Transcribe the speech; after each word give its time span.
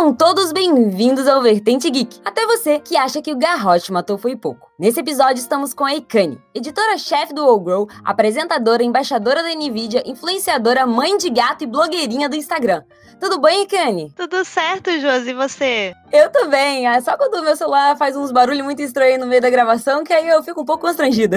Sejam 0.00 0.14
todos 0.14 0.50
bem-vindos 0.50 1.28
ao 1.28 1.42
Vertente 1.42 1.90
Geek. 1.90 2.22
Até 2.24 2.46
você 2.46 2.78
que 2.78 2.96
acha 2.96 3.20
que 3.20 3.30
o 3.30 3.36
garrote 3.36 3.92
matou 3.92 4.16
foi 4.16 4.34
pouco. 4.34 4.70
Nesse 4.78 4.98
episódio 4.98 5.42
estamos 5.42 5.74
com 5.74 5.84
a 5.84 5.94
Ikane, 5.94 6.40
editora-chefe 6.54 7.34
do 7.34 7.60
Grow, 7.60 7.86
apresentadora, 8.02 8.82
embaixadora 8.82 9.42
da 9.42 9.54
Nvidia, 9.54 10.02
influenciadora, 10.06 10.86
mãe 10.86 11.18
de 11.18 11.28
gato 11.28 11.64
e 11.64 11.66
blogueirinha 11.66 12.30
do 12.30 12.34
Instagram. 12.34 12.82
Tudo 13.18 13.40
bem, 13.40 13.62
Ikane? 13.62 14.12
Tudo 14.16 14.44
certo, 14.44 14.90
Josi, 15.00 15.30
e 15.30 15.34
você? 15.34 15.94
Eu 16.12 16.30
tô 16.30 16.46
bem, 16.48 16.86
é 16.86 17.00
só 17.00 17.16
quando 17.16 17.34
o 17.34 17.42
meu 17.42 17.56
celular 17.56 17.96
faz 17.96 18.16
uns 18.16 18.32
barulhos 18.32 18.64
muito 18.64 18.82
estranhos 18.82 19.20
no 19.20 19.26
meio 19.26 19.40
da 19.40 19.50
gravação 19.50 20.02
que 20.04 20.12
aí 20.12 20.28
eu 20.28 20.42
fico 20.42 20.62
um 20.62 20.64
pouco 20.64 20.86
constrangida. 20.86 21.36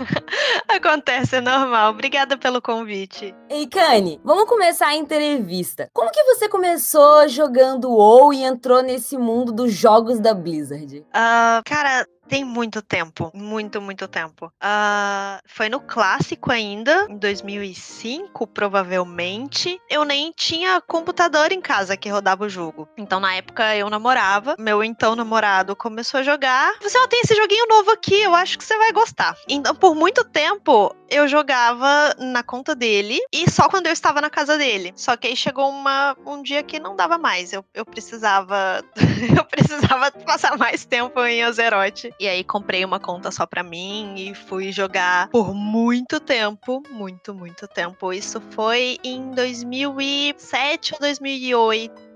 Acontece, 0.68 1.36
é 1.36 1.40
normal. 1.40 1.92
Obrigada 1.92 2.36
pelo 2.36 2.60
convite. 2.60 3.34
Ikane, 3.50 4.20
vamos 4.24 4.48
começar 4.48 4.88
a 4.88 4.96
entrevista. 4.96 5.88
Como 5.92 6.10
que 6.10 6.22
você 6.24 6.48
começou 6.48 7.28
jogando 7.28 7.90
WoW 7.90 8.32
e 8.32 8.42
entrou 8.42 8.82
nesse 8.82 9.16
mundo 9.16 9.52
dos 9.52 9.72
jogos 9.72 10.18
da 10.18 10.34
Blizzard? 10.34 11.00
Uh, 11.00 11.62
cara, 11.64 12.06
tem 12.28 12.44
muito 12.44 12.82
tempo, 12.82 13.30
muito, 13.34 13.80
muito 13.80 14.08
tempo. 14.08 14.46
Uh, 14.46 15.40
foi 15.46 15.68
no 15.68 15.80
clássico 15.80 16.50
ainda, 16.50 17.06
em 17.08 17.16
2005, 17.16 18.46
provavelmente. 18.46 19.80
Eu 19.88 20.04
nem 20.04 20.32
tinha 20.32 20.80
computador 20.80 21.52
em 21.52 21.60
casa 21.60 21.96
que 21.96 22.08
rodava 22.08 22.44
o 22.44 22.48
jogo. 22.48 22.88
Então, 22.96 23.20
na 23.20 23.34
época, 23.34 23.76
eu 23.76 23.88
namorava. 23.90 24.56
Meu 24.58 24.82
então 24.82 25.16
namorado 25.16 25.76
começou 25.76 26.20
a 26.20 26.22
jogar. 26.22 26.74
Você, 26.80 26.98
ó, 26.98 27.06
tem 27.06 27.20
esse 27.20 27.34
joguinho 27.34 27.66
novo 27.68 27.90
aqui, 27.90 28.22
eu 28.22 28.34
acho 28.34 28.58
que 28.58 28.64
você 28.64 28.76
vai 28.76 28.92
gostar. 28.92 29.36
Então, 29.48 29.74
por 29.74 29.94
muito 29.94 30.24
tempo, 30.24 30.94
eu 31.10 31.28
jogava 31.28 32.14
na 32.18 32.42
conta 32.42 32.74
dele 32.74 33.20
e 33.32 33.50
só 33.50 33.68
quando 33.68 33.86
eu 33.86 33.92
estava 33.92 34.20
na 34.20 34.30
casa 34.30 34.56
dele. 34.56 34.92
Só 34.96 35.16
que 35.16 35.26
aí 35.26 35.36
chegou 35.36 35.68
uma, 35.68 36.16
um 36.26 36.42
dia 36.42 36.62
que 36.62 36.80
não 36.80 36.96
dava 36.96 37.18
mais. 37.18 37.52
Eu, 37.52 37.64
eu 37.74 37.84
precisava. 37.84 38.82
eu 39.36 39.44
precisava 39.44 40.10
passar 40.10 40.56
mais 40.56 40.84
tempo 40.84 41.22
em 41.24 41.42
Azeroth. 41.42 42.04
E 42.18 42.28
aí 42.28 42.42
comprei 42.44 42.84
uma 42.84 42.98
conta 42.98 43.30
só 43.30 43.46
pra 43.46 43.62
mim 43.62 44.14
e 44.16 44.34
fui 44.34 44.72
jogar 44.72 45.28
por 45.28 45.54
muito 45.54 46.18
tempo. 46.20 46.82
Muito, 46.90 47.34
muito 47.34 47.66
tempo. 47.68 48.12
Isso 48.12 48.40
foi 48.50 48.98
em 49.04 49.30
2007 49.32 50.94
ou 50.94 51.00
2008. 51.00 52.14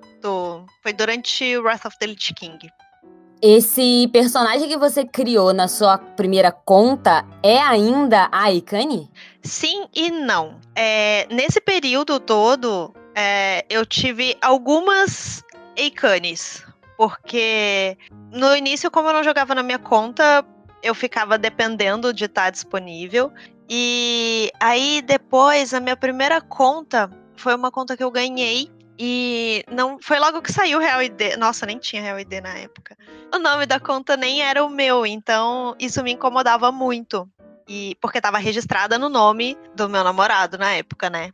Foi 0.82 0.92
durante 0.92 1.56
Wrath 1.58 1.86
of 1.86 1.98
the 1.98 2.06
Lich 2.06 2.34
King. 2.34 2.68
Esse 3.40 4.08
personagem 4.12 4.68
que 4.68 4.76
você 4.76 5.04
criou 5.04 5.52
na 5.52 5.68
sua 5.68 5.96
primeira 5.96 6.50
conta 6.50 7.24
é 7.42 7.58
ainda 7.58 8.28
a 8.32 8.50
Ikane? 8.52 9.08
Sim 9.42 9.86
e 9.94 10.10
não. 10.10 10.58
É, 10.74 11.26
nesse 11.30 11.60
período 11.60 12.18
todo, 12.18 12.92
é, 13.14 13.64
eu 13.70 13.86
tive 13.86 14.36
algumas 14.42 15.44
Ikanes. 15.76 16.66
Porque 16.96 17.96
no 18.32 18.56
início, 18.56 18.90
como 18.90 19.08
eu 19.08 19.14
não 19.14 19.22
jogava 19.22 19.54
na 19.54 19.62
minha 19.62 19.78
conta, 19.78 20.44
eu 20.82 20.94
ficava 20.94 21.38
dependendo 21.38 22.12
de 22.12 22.24
estar 22.24 22.50
disponível. 22.50 23.32
E 23.70 24.50
aí 24.58 25.00
depois, 25.00 25.72
a 25.72 25.78
minha 25.78 25.96
primeira 25.96 26.40
conta 26.40 27.08
foi 27.36 27.54
uma 27.54 27.70
conta 27.70 27.96
que 27.96 28.02
eu 28.02 28.10
ganhei 28.10 28.68
e 28.98 29.64
não 29.70 29.98
foi 30.00 30.18
logo 30.18 30.42
que 30.42 30.52
saiu 30.52 30.78
o 30.78 30.80
Real 30.80 31.02
ID. 31.02 31.36
Nossa, 31.38 31.64
nem 31.64 31.78
tinha 31.78 32.02
Real 32.02 32.18
ID 32.18 32.40
na 32.42 32.58
época. 32.58 32.96
O 33.32 33.38
nome 33.38 33.64
da 33.64 33.78
conta 33.78 34.16
nem 34.16 34.42
era 34.42 34.64
o 34.64 34.68
meu, 34.68 35.06
então 35.06 35.76
isso 35.78 36.02
me 36.02 36.12
incomodava 36.12 36.72
muito. 36.72 37.28
E 37.68 37.96
porque 38.00 38.18
estava 38.18 38.38
registrada 38.38 38.98
no 38.98 39.08
nome 39.08 39.56
do 39.74 39.88
meu 39.88 40.02
namorado 40.02 40.58
na 40.58 40.72
época, 40.72 41.08
né? 41.08 41.30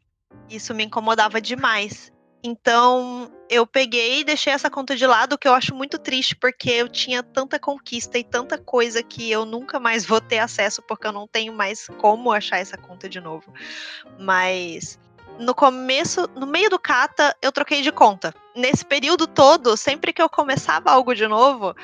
Isso 0.50 0.74
me 0.74 0.84
incomodava 0.84 1.40
demais. 1.40 2.12
Então, 2.46 3.32
eu 3.48 3.66
peguei 3.66 4.20
e 4.20 4.24
deixei 4.24 4.52
essa 4.52 4.68
conta 4.68 4.94
de 4.94 5.06
lado, 5.06 5.38
que 5.38 5.48
eu 5.48 5.54
acho 5.54 5.74
muito 5.74 5.98
triste, 5.98 6.36
porque 6.36 6.68
eu 6.68 6.90
tinha 6.90 7.22
tanta 7.22 7.58
conquista 7.58 8.18
e 8.18 8.24
tanta 8.24 8.58
coisa 8.58 9.02
que 9.02 9.30
eu 9.30 9.46
nunca 9.46 9.80
mais 9.80 10.04
vou 10.04 10.20
ter 10.20 10.40
acesso, 10.40 10.82
porque 10.82 11.06
eu 11.06 11.12
não 11.12 11.26
tenho 11.26 11.54
mais 11.54 11.86
como 11.96 12.30
achar 12.30 12.58
essa 12.58 12.76
conta 12.76 13.08
de 13.08 13.18
novo. 13.18 13.50
Mas 14.18 14.98
no 15.38 15.54
começo, 15.54 16.28
no 16.34 16.46
meio 16.46 16.70
do 16.70 16.78
kata, 16.78 17.34
eu 17.42 17.50
troquei 17.50 17.82
de 17.82 17.90
conta. 17.90 18.34
Nesse 18.54 18.84
período 18.84 19.26
todo, 19.26 19.76
sempre 19.76 20.12
que 20.12 20.22
eu 20.22 20.28
começava 20.28 20.90
algo 20.90 21.12
de 21.14 21.26
novo, 21.26 21.74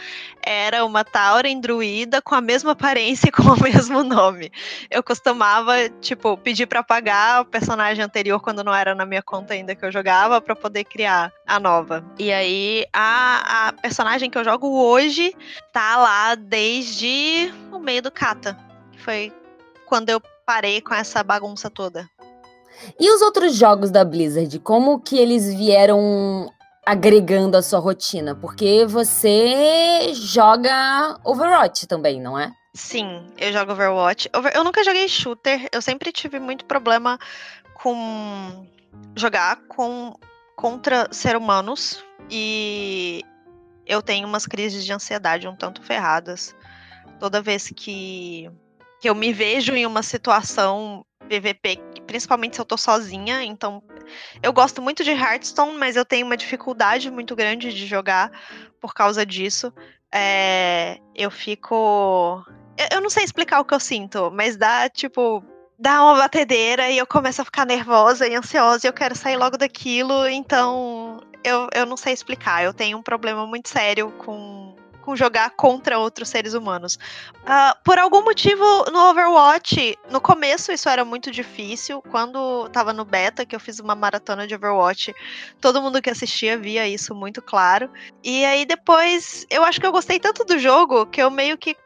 era 0.40 0.84
uma 0.84 1.04
Tauren 1.04 1.60
druida 1.60 2.22
com 2.22 2.34
a 2.34 2.40
mesma 2.40 2.72
aparência 2.72 3.28
e 3.28 3.32
com 3.32 3.42
o 3.42 3.58
mesmo 3.62 4.04
nome. 4.04 4.52
Eu 4.88 5.02
costumava, 5.02 5.88
tipo, 6.00 6.36
pedir 6.36 6.66
para 6.66 6.82
pagar 6.82 7.42
o 7.42 7.44
personagem 7.44 8.04
anterior 8.04 8.40
quando 8.40 8.62
não 8.62 8.74
era 8.74 8.94
na 8.94 9.04
minha 9.04 9.22
conta 9.22 9.54
ainda 9.54 9.74
que 9.74 9.84
eu 9.84 9.90
jogava 9.90 10.40
para 10.40 10.54
poder 10.54 10.84
criar 10.84 11.32
a 11.44 11.58
nova. 11.58 12.04
E 12.18 12.32
aí 12.32 12.86
a, 12.92 13.68
a 13.68 13.72
personagem 13.72 14.30
que 14.30 14.38
eu 14.38 14.44
jogo 14.44 14.68
hoje 14.68 15.34
tá 15.72 15.96
lá 15.96 16.36
desde 16.36 17.52
o 17.72 17.80
meio 17.80 18.02
do 18.02 18.12
kata. 18.12 18.56
Foi 18.98 19.32
quando 19.86 20.10
eu 20.10 20.22
parei 20.46 20.80
com 20.80 20.94
essa 20.94 21.22
bagunça 21.24 21.68
toda. 21.68 22.08
E 22.98 23.10
os 23.10 23.22
outros 23.22 23.56
jogos 23.56 23.90
da 23.90 24.04
Blizzard, 24.04 24.58
como 24.60 25.00
que 25.00 25.18
eles 25.18 25.52
vieram 25.54 26.52
agregando 26.84 27.56
a 27.56 27.62
sua 27.62 27.78
rotina? 27.78 28.34
Porque 28.34 28.84
você 28.86 30.12
joga 30.14 31.18
Overwatch 31.24 31.86
também, 31.86 32.20
não 32.20 32.38
é? 32.38 32.52
Sim, 32.74 33.26
eu 33.38 33.52
jogo 33.52 33.72
Overwatch. 33.72 34.28
Eu 34.54 34.64
nunca 34.64 34.84
joguei 34.84 35.08
shooter, 35.08 35.68
eu 35.72 35.82
sempre 35.82 36.12
tive 36.12 36.38
muito 36.38 36.64
problema 36.64 37.18
com 37.74 38.66
jogar 39.16 39.56
com 39.68 40.14
contra 40.56 41.08
seres 41.10 41.40
humanos 41.40 42.04
e 42.30 43.24
eu 43.86 44.02
tenho 44.02 44.28
umas 44.28 44.46
crises 44.46 44.84
de 44.84 44.92
ansiedade 44.92 45.48
um 45.48 45.56
tanto 45.56 45.82
ferradas. 45.82 46.54
Toda 47.18 47.42
vez 47.42 47.72
que, 47.74 48.50
que 49.00 49.08
eu 49.08 49.14
me 49.14 49.32
vejo 49.32 49.74
em 49.74 49.86
uma 49.86 50.02
situação 50.02 51.04
PVP, 51.28 51.80
principalmente 52.10 52.56
se 52.56 52.60
eu 52.60 52.64
tô 52.64 52.76
sozinha. 52.76 53.40
Então, 53.44 53.80
eu 54.42 54.52
gosto 54.52 54.82
muito 54.82 55.04
de 55.04 55.12
Hearthstone, 55.12 55.78
mas 55.78 55.94
eu 55.94 56.04
tenho 56.04 56.26
uma 56.26 56.36
dificuldade 56.36 57.08
muito 57.08 57.36
grande 57.36 57.72
de 57.72 57.86
jogar 57.86 58.32
por 58.80 58.92
causa 58.92 59.24
disso. 59.24 59.72
É, 60.12 60.98
eu 61.14 61.30
fico. 61.30 62.44
Eu 62.90 63.00
não 63.00 63.08
sei 63.08 63.22
explicar 63.22 63.60
o 63.60 63.64
que 63.64 63.72
eu 63.72 63.78
sinto, 63.78 64.28
mas 64.32 64.56
dá, 64.56 64.88
tipo, 64.88 65.44
dá 65.78 66.02
uma 66.02 66.16
batedeira 66.16 66.90
e 66.90 66.98
eu 66.98 67.06
começo 67.06 67.42
a 67.42 67.44
ficar 67.44 67.64
nervosa 67.64 68.26
e 68.26 68.34
ansiosa 68.34 68.84
e 68.84 68.88
eu 68.88 68.92
quero 68.92 69.14
sair 69.14 69.36
logo 69.36 69.56
daquilo. 69.56 70.26
Então, 70.26 71.20
eu, 71.44 71.68
eu 71.72 71.86
não 71.86 71.96
sei 71.96 72.12
explicar. 72.12 72.64
Eu 72.64 72.74
tenho 72.74 72.98
um 72.98 73.02
problema 73.02 73.46
muito 73.46 73.68
sério 73.68 74.10
com 74.18 74.69
com 75.00 75.16
jogar 75.16 75.50
contra 75.50 75.98
outros 75.98 76.28
seres 76.28 76.54
humanos. 76.54 76.98
Uh, 77.42 77.76
por 77.84 77.98
algum 77.98 78.22
motivo, 78.22 78.64
no 78.90 79.10
Overwatch, 79.10 79.98
no 80.10 80.20
começo 80.20 80.72
isso 80.72 80.88
era 80.88 81.04
muito 81.04 81.30
difícil. 81.30 82.02
Quando 82.10 82.68
tava 82.68 82.92
no 82.92 83.04
beta, 83.04 83.44
que 83.46 83.54
eu 83.54 83.60
fiz 83.60 83.78
uma 83.78 83.94
maratona 83.94 84.46
de 84.46 84.54
Overwatch, 84.54 85.14
todo 85.60 85.82
mundo 85.82 86.00
que 86.00 86.10
assistia 86.10 86.58
via 86.58 86.86
isso 86.86 87.14
muito 87.14 87.42
claro. 87.42 87.90
E 88.22 88.44
aí 88.44 88.64
depois, 88.64 89.46
eu 89.50 89.64
acho 89.64 89.80
que 89.80 89.86
eu 89.86 89.92
gostei 89.92 90.18
tanto 90.18 90.44
do 90.44 90.58
jogo 90.58 91.06
que 91.06 91.22
eu 91.22 91.30
meio 91.30 91.56
que, 91.56 91.76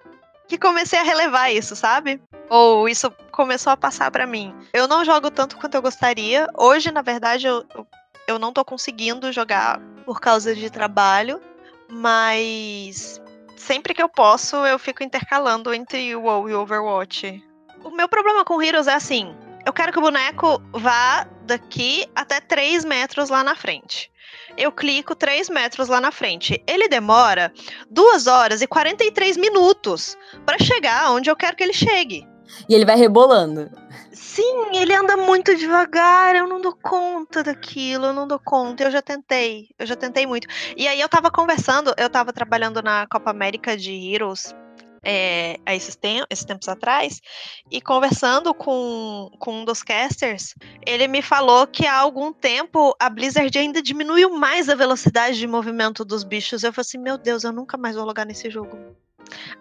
que 0.49 0.59
comecei 0.59 0.99
a 0.99 1.03
relevar 1.03 1.51
isso, 1.51 1.75
sabe? 1.75 2.21
Ou 2.49 2.89
isso 2.89 3.11
começou 3.31 3.73
a 3.73 3.77
passar 3.77 4.11
para 4.11 4.27
mim. 4.27 4.55
Eu 4.73 4.87
não 4.87 5.05
jogo 5.05 5.31
tanto 5.31 5.57
quanto 5.57 5.75
eu 5.75 5.83
gostaria. 5.83 6.47
Hoje, 6.57 6.93
na 6.93 7.03
verdade, 7.03 7.47
eu, 7.47 7.65
eu 8.27 8.39
não 8.39 8.53
tô 8.53 8.65
conseguindo 8.65 9.33
jogar 9.33 9.81
por 10.05 10.21
causa 10.21 10.55
de 10.55 10.71
trabalho. 10.71 11.41
Mas 11.97 13.23
sempre 13.57 13.95
que 13.95 14.03
eu 14.03 14.09
posso, 14.09 14.57
eu 14.67 14.81
fico 14.81 15.05
intercalando 15.05 15.73
entre 15.73 16.15
o 16.17 16.23
WoW 16.23 16.51
e 16.51 16.55
o 16.55 16.61
Overwatch. 16.61 17.41
O 17.85 17.91
meu 17.91 18.09
problema 18.09 18.45
com 18.45 18.61
Heroes 18.61 18.89
é 18.89 18.95
assim: 18.95 19.33
eu 19.65 19.73
quero 19.73 19.93
que 19.93 19.99
o 19.99 20.03
boneco 20.03 20.61
vá 20.73 21.25
daqui 21.43 22.05
até 22.13 22.41
3 22.41 22.85
metros 22.85 23.29
lá 23.29 23.45
na 23.45 23.55
frente. 23.55 24.11
Eu 24.57 24.73
clico 24.73 25.15
3 25.15 25.49
metros 25.49 25.87
lá 25.87 26.01
na 26.01 26.11
frente. 26.11 26.61
Ele 26.67 26.89
demora 26.89 27.53
2 27.89 28.27
horas 28.27 28.61
e 28.61 28.67
43 28.67 29.37
minutos 29.37 30.19
para 30.45 30.59
chegar 30.59 31.13
onde 31.13 31.31
eu 31.31 31.37
quero 31.37 31.57
que 31.57 31.63
ele 31.63 31.73
chegue. 31.73 32.27
E 32.69 32.75
ele 32.75 32.85
vai 32.85 32.97
rebolando. 32.97 33.71
Sim, 34.13 34.77
ele 34.77 34.95
anda 34.95 35.17
muito 35.17 35.55
devagar, 35.57 36.35
eu 36.35 36.47
não 36.47 36.61
dou 36.61 36.75
conta 36.75 37.43
daquilo, 37.43 38.07
eu 38.07 38.13
não 38.13 38.27
dou 38.27 38.39
conta. 38.39 38.85
Eu 38.85 38.91
já 38.91 39.03
tentei, 39.03 39.69
eu 39.79 39.87
já 39.87 39.97
tentei 39.97 40.27
muito. 40.27 40.49
E 40.77 40.89
aí 40.89 41.01
eu 41.01 41.09
tava 41.09 41.31
conversando, 41.31 41.95
eu 41.97 42.11
tava 42.11 42.33
trabalhando 42.33 42.83
na 42.83 43.07
Copa 43.07 43.31
América 43.31 43.77
de 43.77 43.93
Heroes 43.93 44.55
é, 45.05 45.61
esses, 45.69 45.95
tem 45.95 46.25
esses 46.31 46.45
tempos 46.45 46.69
atrás, 46.69 47.21
e 47.71 47.81
conversando 47.81 48.55
com, 48.55 49.31
com 49.39 49.61
um 49.61 49.65
dos 49.65 49.83
casters, 49.83 50.55
ele 50.85 51.07
me 51.07 51.21
falou 51.21 51.67
que 51.67 51.87
há 51.87 51.99
algum 51.99 52.33
tempo 52.33 52.97
a 52.99 53.11
Blizzard 53.11 53.57
ainda 53.57 53.83
diminuiu 53.83 54.31
mais 54.31 54.69
a 54.69 54.75
velocidade 54.75 55.39
de 55.39 55.47
movimento 55.47 56.05
dos 56.05 56.25
bichos. 56.25 56.65
Eu 56.65 56.73
falei 56.73 56.87
assim, 56.87 56.99
meu 56.99 57.19
Deus, 57.19 57.45
eu 57.45 57.53
nunca 57.53 57.77
mais 57.77 57.95
vou 57.95 58.05
logar 58.05 58.27
nesse 58.27 58.51
jogo. 58.51 58.79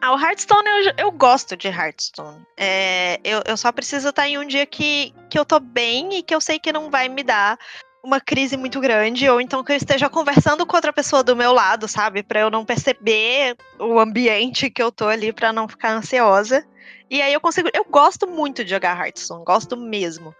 Ah, 0.02 0.14
o 0.14 0.20
Hearthstone 0.20 0.68
eu, 0.68 0.94
eu 0.98 1.12
gosto 1.12 1.56
de 1.56 1.68
Hearthstone. 1.68 2.46
É, 2.58 3.20
eu, 3.24 3.42
eu 3.46 3.58
só 3.58 3.72
preciso 3.72 4.10
estar 4.10 4.28
em 4.28 4.38
um 4.38 4.46
dia 4.46 4.66
que, 4.66 5.14
que 5.30 5.38
eu 5.38 5.46
tô 5.46 5.60
bem 5.60 6.18
e 6.18 6.24
que 6.24 6.36
eu 6.36 6.42
sei 6.42 6.60
que 6.60 6.72
não 6.72 6.90
vai 6.90 7.08
me 7.10 7.24
dar 7.24 7.58
uma 8.04 8.20
crise 8.20 8.58
muito 8.58 8.82
grande, 8.82 9.30
ou 9.30 9.40
então 9.40 9.64
que 9.64 9.72
eu 9.72 9.78
esteja 9.78 10.10
conversando 10.10 10.66
com 10.66 10.76
outra 10.76 10.92
pessoa 10.92 11.24
do 11.24 11.38
meu 11.38 11.54
lado, 11.54 11.88
sabe? 11.88 12.22
Para 12.22 12.42
eu 12.42 12.52
não 12.52 12.66
perceber 12.66 13.56
o 13.80 13.98
ambiente 13.98 14.70
que 14.70 14.84
eu 14.84 14.92
tô 14.92 15.08
ali, 15.08 15.32
para 15.32 15.54
não 15.54 15.70
ficar 15.70 15.94
ansiosa. 15.94 16.66
E 17.10 17.22
aí 17.22 17.32
eu 17.32 17.40
consigo. 17.40 17.70
Eu 17.74 17.86
gosto 17.86 18.28
muito 18.28 18.64
de 18.64 18.72
jogar 18.72 18.98
Hearthstone, 18.98 19.46
gosto 19.46 19.78
mesmo. 19.78 20.36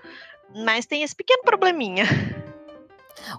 Mas 0.66 0.86
tem 0.86 1.04
esse 1.04 1.16
pequeno 1.16 1.44
probleminha. 1.44 2.04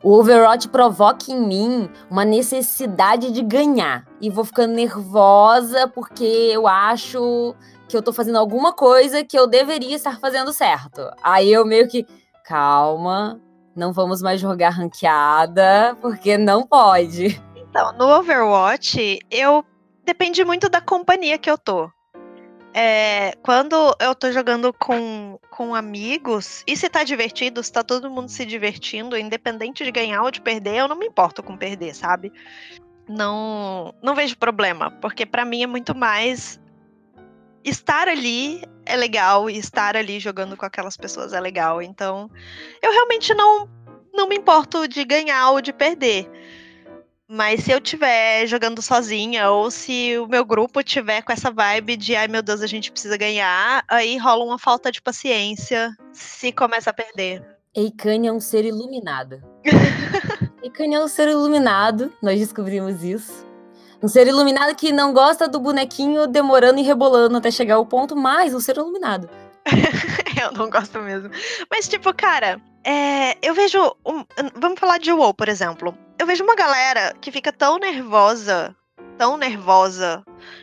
O 0.03 0.13
Overwatch 0.13 0.69
provoca 0.69 1.31
em 1.31 1.41
mim 1.41 1.91
uma 2.11 2.25
necessidade 2.25 3.31
de 3.31 3.43
ganhar. 3.43 4.07
E 4.21 4.31
vou 4.31 4.45
ficando 4.45 4.75
nervosa 4.75 5.89
porque 5.89 6.25
eu 6.25 6.67
acho 6.67 7.55
que 7.89 7.97
eu 7.97 8.03
tô 8.03 8.13
fazendo 8.13 8.39
alguma 8.39 8.73
coisa 8.73 9.25
que 9.25 9.39
eu 9.39 9.47
deveria 9.47 9.97
estar 9.97 10.19
fazendo 10.19 10.53
certo. 10.53 11.03
Aí 11.23 11.53
eu 11.53 11.65
meio 11.65 11.89
que, 11.89 12.07
calma, 12.45 13.41
não 13.77 13.93
vamos 13.93 14.23
mais 14.23 14.41
jogar 14.41 14.71
ranqueada, 14.71 15.97
porque 16.01 16.39
não 16.39 16.67
pode. 16.67 17.41
Então, 17.57 17.93
no 17.93 18.09
Overwatch, 18.09 19.19
eu 19.31 19.65
depende 20.05 20.45
muito 20.45 20.69
da 20.69 20.81
companhia 20.81 21.39
que 21.39 21.51
eu 21.51 21.59
tô. 21.59 21.91
É, 22.77 23.37
quando 23.41 23.95
eu 24.01 24.17
tô 24.17 24.33
jogando 24.33 24.73
com, 24.73 25.39
com 25.49 25.77
amigos, 25.77 26.65
e 26.67 26.77
se 26.77 26.89
tá 26.91 27.05
divertido, 27.05 27.63
se 27.63 27.71
tá 27.71 27.85
todo 27.85 28.11
mundo 28.11 28.29
se 28.29 28.45
divertindo, 28.45 29.17
independente 29.17 29.85
de 29.85 29.93
ganhar 29.93 30.23
ou 30.25 30.31
de 30.33 30.41
perder, 30.41 30.79
eu 30.79 30.89
não 30.89 30.97
me 30.97 31.07
importo 31.07 31.41
com 31.41 31.57
perder, 31.57 31.95
sabe? 31.95 32.33
Não, 33.09 33.95
não 34.03 34.17
vejo 34.17 34.37
problema, 34.37 34.91
porque 34.91 35.25
para 35.25 35.45
mim 35.45 35.63
é 35.63 35.69
muito 35.69 35.95
mais 35.95 36.61
estar 37.63 38.09
ali 38.09 38.61
é 38.85 38.97
legal 38.97 39.49
e 39.49 39.57
estar 39.57 39.97
ali 39.97 40.19
jogando 40.19 40.57
com 40.57 40.67
aquelas 40.67 40.97
pessoas 40.97 41.33
é 41.33 41.41
legal. 41.41 41.81
Então, 41.81 42.31
eu 42.83 42.91
realmente 42.91 43.33
não, 43.35 43.69
não 44.13 44.29
me 44.29 44.37
importo 44.37 44.87
de 44.87 45.05
ganhar 45.05 45.51
ou 45.51 45.61
de 45.61 45.73
perder. 45.73 46.29
Mas 47.29 47.65
se 47.65 47.73
eu 47.73 47.81
tiver 47.81 48.47
jogando 48.47 48.83
sozinha, 48.83 49.51
ou 49.51 49.71
se 49.71 50.19
o 50.19 50.27
meu 50.27 50.45
grupo 50.45 50.83
tiver 50.83 51.23
com 51.23 51.33
essa 51.33 51.51
vibe 51.51 51.97
de 51.97 52.15
ai 52.15 52.29
meu 52.29 52.43
Deus, 52.43 52.61
a 52.61 52.67
gente 52.67 52.93
precisa 52.93 53.17
ganhar, 53.17 53.83
aí 53.89 54.19
rola 54.19 54.45
uma 54.45 54.59
falta 54.59 54.93
de 54.93 55.01
paciência 55.01 55.91
se 56.13 56.53
começa 56.53 56.91
a 56.91 56.93
perder. 56.93 57.43
Eikane 57.75 58.29
é 58.29 58.33
um 58.33 58.41
ser 58.41 58.65
iluminado. 58.67 59.43
Eikane 60.63 60.95
é 60.95 61.01
um 61.01 61.09
ser 61.09 61.29
iluminado, 61.29 62.13
nós 62.23 62.39
descobrimos 62.39 63.03
isso. 63.03 63.47
Um 64.03 64.09
ser 64.09 64.27
iluminado 64.27 64.75
que 64.77 64.93
não 64.93 65.15
gosta 65.15 65.49
do 65.49 65.59
bonequinho 65.59 66.27
demorando 66.27 66.79
e 66.79 66.83
rebolando 66.83 67.39
até 67.39 67.51
chegar 67.51 67.77
ao 67.77 67.87
ponto, 67.87 68.15
mas 68.15 68.53
um 68.53 68.61
ser 68.61 68.77
iluminado. 68.77 69.31
eu 70.43 70.53
não 70.53 70.69
gosto 70.69 71.01
mesmo. 71.01 71.31
Mas, 71.71 71.89
tipo, 71.89 72.13
cara, 72.13 72.61
é, 72.85 73.37
eu 73.43 73.55
vejo. 73.55 73.79
Um, 74.07 74.25
vamos 74.55 74.79
falar 74.79 74.99
de 74.99 75.13
WoW, 75.13 75.33
por 75.35 75.49
exemplo. 75.49 75.97
Eu 76.19 76.27
vejo 76.27 76.45
uma 76.45 76.55
galera 76.55 77.15
que 77.21 77.33
fica 77.33 77.53
tão 77.53 77.79
nervosa, 77.79 78.77
tão 79.19 79.37
nervosa, 79.37 80.23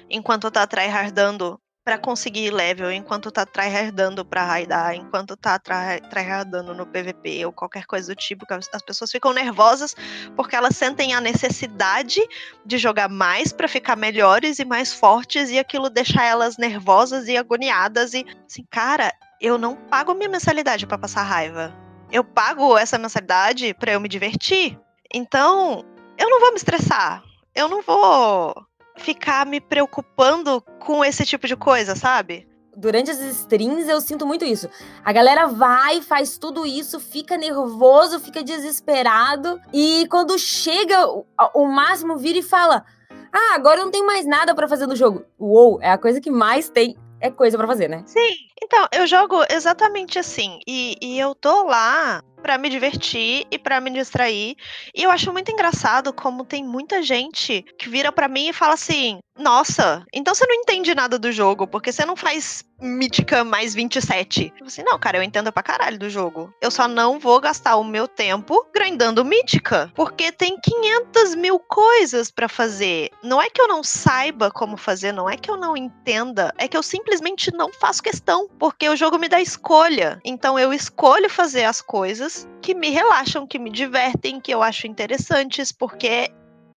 enquanto 0.09 0.49
tá 0.51 0.65
tryhardando 0.65 1.59
para 1.83 1.97
conseguir 1.97 2.51
level, 2.51 2.91
enquanto 2.91 3.31
tá 3.31 3.43
tryhardando 3.43 4.23
pra 4.23 4.45
raidar, 4.45 4.93
enquanto 4.93 5.35
tá 5.35 5.57
tryhardando 5.57 6.75
no 6.75 6.85
PVP 6.85 7.43
ou 7.45 7.51
qualquer 7.51 7.85
coisa 7.85 8.13
do 8.13 8.15
tipo, 8.15 8.45
as 8.71 8.83
pessoas 8.83 9.11
ficam 9.11 9.33
nervosas 9.33 9.95
porque 10.35 10.55
elas 10.55 10.77
sentem 10.77 11.15
a 11.15 11.19
necessidade 11.19 12.21
de 12.63 12.77
jogar 12.77 13.09
mais 13.09 13.51
para 13.51 13.67
ficar 13.67 13.95
melhores 13.95 14.59
e 14.59 14.65
mais 14.65 14.93
fortes 14.93 15.49
e 15.49 15.57
aquilo 15.57 15.89
deixa 15.89 16.23
elas 16.23 16.55
nervosas 16.55 17.27
e 17.27 17.35
agoniadas 17.35 18.13
e 18.13 18.25
assim, 18.45 18.63
cara, 18.69 19.11
eu 19.39 19.57
não 19.57 19.75
pago 19.75 20.13
minha 20.13 20.29
mensalidade 20.29 20.85
para 20.85 20.99
passar 20.99 21.23
raiva. 21.23 21.75
Eu 22.11 22.23
pago 22.25 22.77
essa 22.77 22.97
mensalidade 22.97 23.73
para 23.73 23.93
eu 23.93 23.99
me 24.01 24.09
divertir. 24.09 24.77
Então, 25.13 25.85
eu 26.17 26.29
não 26.29 26.41
vou 26.41 26.49
me 26.49 26.57
estressar. 26.57 27.23
Eu 27.55 27.69
não 27.69 27.81
vou 27.81 28.53
ficar 28.97 29.45
me 29.45 29.61
preocupando 29.61 30.61
com 30.79 31.03
esse 31.05 31.25
tipo 31.25 31.47
de 31.47 31.55
coisa, 31.55 31.95
sabe? 31.95 32.47
Durante 32.75 33.11
as 33.11 33.19
streams 33.19 33.87
eu 33.87 33.99
sinto 34.01 34.25
muito 34.25 34.43
isso. 34.43 34.69
A 35.03 35.11
galera 35.11 35.47
vai, 35.47 36.01
faz 36.01 36.37
tudo 36.37 36.65
isso, 36.65 36.99
fica 36.99 37.37
nervoso, 37.37 38.19
fica 38.19 38.43
desesperado 38.43 39.59
e 39.73 40.07
quando 40.09 40.37
chega 40.37 41.05
o, 41.07 41.25
o 41.53 41.65
máximo 41.65 42.17
vira 42.17 42.39
e 42.39 42.43
fala: 42.43 42.85
"Ah, 43.31 43.55
agora 43.55 43.81
eu 43.81 43.85
não 43.85 43.91
tenho 43.91 44.05
mais 44.05 44.25
nada 44.25 44.55
para 44.55 44.69
fazer 44.69 44.87
no 44.87 44.95
jogo". 44.95 45.25
Uou, 45.37 45.81
é 45.81 45.91
a 45.91 45.97
coisa 45.97 46.21
que 46.21 46.31
mais 46.31 46.69
tem 46.69 46.97
é 47.19 47.29
coisa 47.29 47.57
para 47.57 47.67
fazer, 47.67 47.89
né? 47.89 48.03
Sim. 48.05 48.50
Então, 48.63 48.87
eu 48.91 49.07
jogo 49.07 49.43
exatamente 49.49 50.19
assim. 50.19 50.59
E, 50.67 50.95
e 51.01 51.19
eu 51.19 51.33
tô 51.33 51.63
lá 51.63 52.23
para 52.41 52.57
me 52.57 52.69
divertir 52.69 53.45
e 53.51 53.57
para 53.57 53.79
me 53.79 53.91
distrair. 53.91 54.55
E 54.93 55.03
eu 55.03 55.11
acho 55.11 55.31
muito 55.31 55.51
engraçado 55.51 56.11
como 56.11 56.43
tem 56.43 56.63
muita 56.63 57.01
gente 57.01 57.63
que 57.77 57.89
vira 57.89 58.11
para 58.11 58.27
mim 58.27 58.49
e 58.49 58.53
fala 58.53 58.73
assim: 58.73 59.19
"Nossa, 59.37 60.03
então 60.13 60.33
você 60.33 60.45
não 60.45 60.55
entende 60.55 60.93
nada 60.95 61.17
do 61.17 61.31
jogo, 61.31 61.67
porque 61.67 61.91
você 61.91 62.05
não 62.05 62.15
faz 62.15 62.63
Mítica 62.83 63.43
mais 63.43 63.75
27". 63.75 64.51
Eu 64.59 64.65
assim: 64.65 64.83
"Não, 64.83 64.97
cara, 64.97 65.17
eu 65.17 65.23
entendo 65.23 65.51
pra 65.51 65.63
caralho 65.63 65.99
do 65.99 66.09
jogo. 66.09 66.53
Eu 66.61 66.71
só 66.71 66.87
não 66.87 67.19
vou 67.19 67.39
gastar 67.39 67.75
o 67.75 67.83
meu 67.83 68.07
tempo 68.07 68.65
grindando 68.73 69.23
Mítica, 69.23 69.91
porque 69.95 70.31
tem 70.31 70.57
500 70.59 71.35
mil 71.35 71.59
coisas 71.59 72.31
para 72.31 72.49
fazer. 72.49 73.11
Não 73.23 73.41
é 73.41 73.49
que 73.49 73.61
eu 73.61 73.67
não 73.67 73.83
saiba 73.83 74.49
como 74.49 74.77
fazer, 74.77 75.11
não 75.11 75.29
é 75.29 75.37
que 75.37 75.49
eu 75.49 75.57
não 75.57 75.77
entenda, 75.77 76.53
é 76.57 76.67
que 76.67 76.75
eu 76.75 76.83
simplesmente 76.83 77.51
não 77.53 77.71
faço 77.71 78.01
questão, 78.01 78.49
porque 78.57 78.89
o 78.89 78.95
jogo 78.95 79.19
me 79.19 79.29
dá 79.29 79.39
escolha. 79.39 80.19
Então 80.25 80.57
eu 80.57 80.73
escolho 80.73 81.29
fazer 81.29 81.65
as 81.65 81.81
coisas 81.81 82.30
coisas 82.31 82.47
que 82.61 82.73
me 82.73 82.89
relaxam, 82.89 83.45
que 83.45 83.59
me 83.59 83.69
divertem, 83.69 84.39
que 84.39 84.53
eu 84.53 84.63
acho 84.63 84.87
interessantes, 84.87 85.71
porque, 85.71 86.31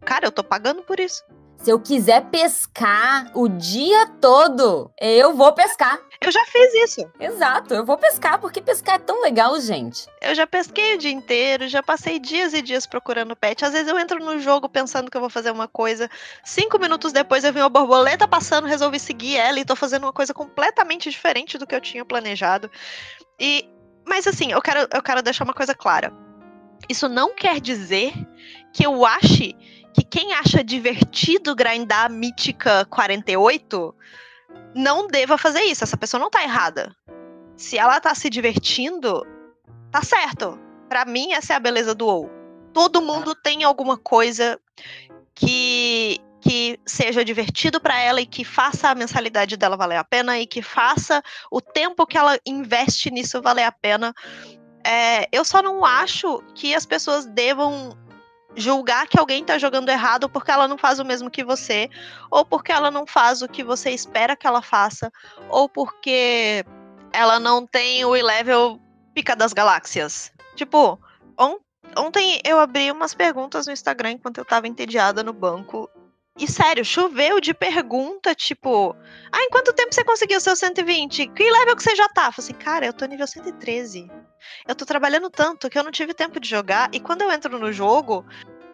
cara, 0.04 0.26
eu 0.26 0.32
tô 0.32 0.44
pagando 0.44 0.82
por 0.82 1.00
isso. 1.00 1.24
Se 1.58 1.70
eu 1.70 1.80
quiser 1.80 2.26
pescar 2.26 3.32
o 3.34 3.48
dia 3.48 4.06
todo, 4.20 4.92
eu 5.00 5.34
vou 5.34 5.54
pescar. 5.54 5.98
Eu 6.20 6.30
já 6.30 6.44
fiz 6.46 6.74
isso. 6.74 7.10
Exato, 7.18 7.74
eu 7.74 7.86
vou 7.86 7.98
pescar, 7.98 8.38
porque 8.40 8.62
pescar 8.62 8.96
é 8.96 9.00
tão 9.00 9.22
legal, 9.22 9.58
gente. 9.62 10.06
Eu 10.22 10.36
já 10.36 10.46
pesquei 10.46 10.96
o 10.96 10.98
dia 10.98 11.12
inteiro, 11.12 11.70
já 11.70 11.82
passei 11.82 12.20
dias 12.20 12.54
e 12.54 12.62
dias 12.62 12.86
procurando 12.86 13.36
pet. 13.36 13.64
Às 13.64 13.72
vezes 13.72 13.88
eu 13.88 13.98
entro 13.98 14.20
no 14.20 14.40
jogo 14.40 14.68
pensando 14.68 15.10
que 15.10 15.16
eu 15.16 15.22
vou 15.22 15.30
fazer 15.30 15.52
uma 15.52 15.68
coisa. 15.68 16.10
Cinco 16.44 16.78
minutos 16.78 17.14
depois 17.14 17.46
eu 17.46 17.54
vi 17.54 17.60
uma 17.60 17.70
borboleta 17.70 18.28
passando, 18.28 18.68
resolvi 18.68 19.00
seguir 19.00 19.38
ela 19.38 19.58
e 19.58 19.66
tô 19.66 19.76
fazendo 19.76 20.04
uma 20.04 20.14
coisa 20.14 20.34
completamente 20.34 21.10
diferente 21.10 21.58
do 21.58 21.66
que 21.66 21.76
eu 21.76 21.82
tinha 21.82 22.04
planejado. 22.04 22.70
E 23.40 23.73
mas 24.06 24.28
assim, 24.28 24.52
eu 24.52 24.62
quero, 24.62 24.88
eu 24.94 25.02
quero 25.02 25.22
deixar 25.22 25.44
uma 25.44 25.54
coisa 25.54 25.74
clara. 25.74 26.14
Isso 26.90 27.08
não 27.08 27.34
quer 27.34 27.60
dizer 27.60 28.14
que 28.74 28.86
eu 28.86 29.06
ache 29.06 29.56
que 29.94 30.04
quem 30.04 30.34
acha 30.34 30.64
divertido 30.64 31.56
grindar 31.56 32.12
Mítica 32.12 32.86
48 32.86 33.96
não 34.76 35.08
deva 35.08 35.38
fazer 35.38 35.62
isso. 35.62 35.84
Essa 35.84 35.98
pessoa 35.98 36.20
não 36.20 36.30
tá 36.30 36.44
errada. 36.44 36.96
Se 37.56 37.78
ela 37.78 38.00
tá 38.00 38.14
se 38.16 38.30
divertindo, 38.30 39.26
tá 39.92 40.02
certo. 40.02 40.60
Para 40.90 41.06
mim, 41.06 41.34
essa 41.34 41.54
é 41.54 41.56
a 41.56 41.60
beleza 41.60 41.94
do 41.94 42.06
WoW. 42.06 42.30
Todo 42.74 43.02
mundo 43.02 43.36
tem 43.36 43.64
alguma 43.64 43.98
coisa 43.98 44.60
que 45.36 46.20
que 46.44 46.78
seja 46.86 47.24
divertido 47.24 47.80
para 47.80 47.98
ela 47.98 48.20
e 48.20 48.26
que 48.26 48.44
faça 48.44 48.90
a 48.90 48.96
mensalidade 48.96 49.56
dela 49.56 49.78
valer 49.78 49.96
a 49.96 50.04
pena 50.04 50.38
e 50.38 50.46
que 50.46 50.62
faça 50.62 51.24
o 51.50 51.62
tempo 51.62 52.06
que 52.06 52.18
ela 52.18 52.38
investe 52.46 53.10
nisso 53.10 53.42
valer 53.42 53.64
a 53.64 53.72
pena. 53.72 54.14
É, 54.86 55.26
eu 55.32 55.46
só 55.46 55.62
não 55.62 55.86
acho 55.86 56.44
que 56.54 56.76
as 56.76 56.86
pessoas 56.86 57.26
devam 57.26 57.98
julgar 58.58 59.08
que 59.08 59.18
alguém 59.18 59.42
tá 59.46 59.58
jogando 59.58 59.88
errado 59.88 60.30
porque 60.30 60.52
ela 60.52 60.68
não 60.68 60.78
faz 60.78 61.00
o 61.00 61.06
mesmo 61.06 61.32
que 61.32 61.46
você, 61.46 61.90
ou 62.30 62.44
porque 62.44 62.74
ela 62.74 62.92
não 62.92 63.08
faz 63.08 63.42
o 63.42 63.48
que 63.48 63.64
você 63.64 63.92
espera 63.92 64.36
que 64.36 64.46
ela 64.46 64.62
faça, 64.62 65.10
ou 65.48 65.70
porque 65.70 66.66
ela 67.14 67.40
não 67.40 67.66
tem 67.66 68.04
o 68.04 68.12
level 68.12 68.82
pica 69.14 69.34
das 69.34 69.54
galáxias. 69.54 70.30
Tipo, 70.58 71.00
on 71.40 71.58
ontem 71.96 72.42
eu 72.44 72.60
abri 72.60 72.92
umas 72.92 73.14
perguntas 73.14 73.66
no 73.66 73.72
Instagram 73.72 74.12
enquanto 74.12 74.40
eu 74.40 74.46
tava 74.46 74.68
entediada 74.68 75.24
no 75.24 75.32
banco 75.32 75.90
e 76.40 76.48
sério, 76.48 76.84
choveu 76.84 77.40
de 77.40 77.54
pergunta, 77.54 78.34
tipo, 78.34 78.96
ah, 79.32 79.44
em 79.44 79.50
quanto 79.50 79.72
tempo 79.72 79.94
você 79.94 80.04
conseguiu 80.04 80.42
seu 80.42 80.56
120? 80.56 81.28
Que 81.28 81.52
level 81.52 81.76
que 81.76 81.84
você 81.84 81.96
já 81.96 82.10
tá? 82.10 82.32
Falei 82.32 82.50
assim, 82.50 82.54
cara, 82.54 82.86
eu 82.88 82.94
tô 82.94 83.06
nível 83.06 83.28
113. 83.28 84.10
Eu 84.68 84.74
tô 84.74 84.84
trabalhando 84.84 85.30
tanto 85.30 85.70
que 85.70 85.78
eu 85.78 85.84
não 85.84 85.92
tive 85.92 86.14
tempo 86.14 86.40
de 86.40 86.50
jogar. 86.50 86.90
E 86.92 87.00
quando 87.00 87.22
eu 87.22 87.32
entro 87.32 87.60
no 87.60 87.72
jogo, 87.72 88.26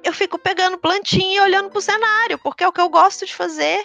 eu 0.03 0.13
fico 0.13 0.39
pegando 0.39 0.77
plantinha 0.77 1.35
e 1.35 1.41
olhando 1.41 1.69
pro 1.69 1.81
cenário, 1.81 2.39
porque 2.39 2.63
é 2.63 2.67
o 2.67 2.71
que 2.71 2.79
eu 2.79 2.89
gosto 2.89 3.25
de 3.25 3.35
fazer. 3.35 3.83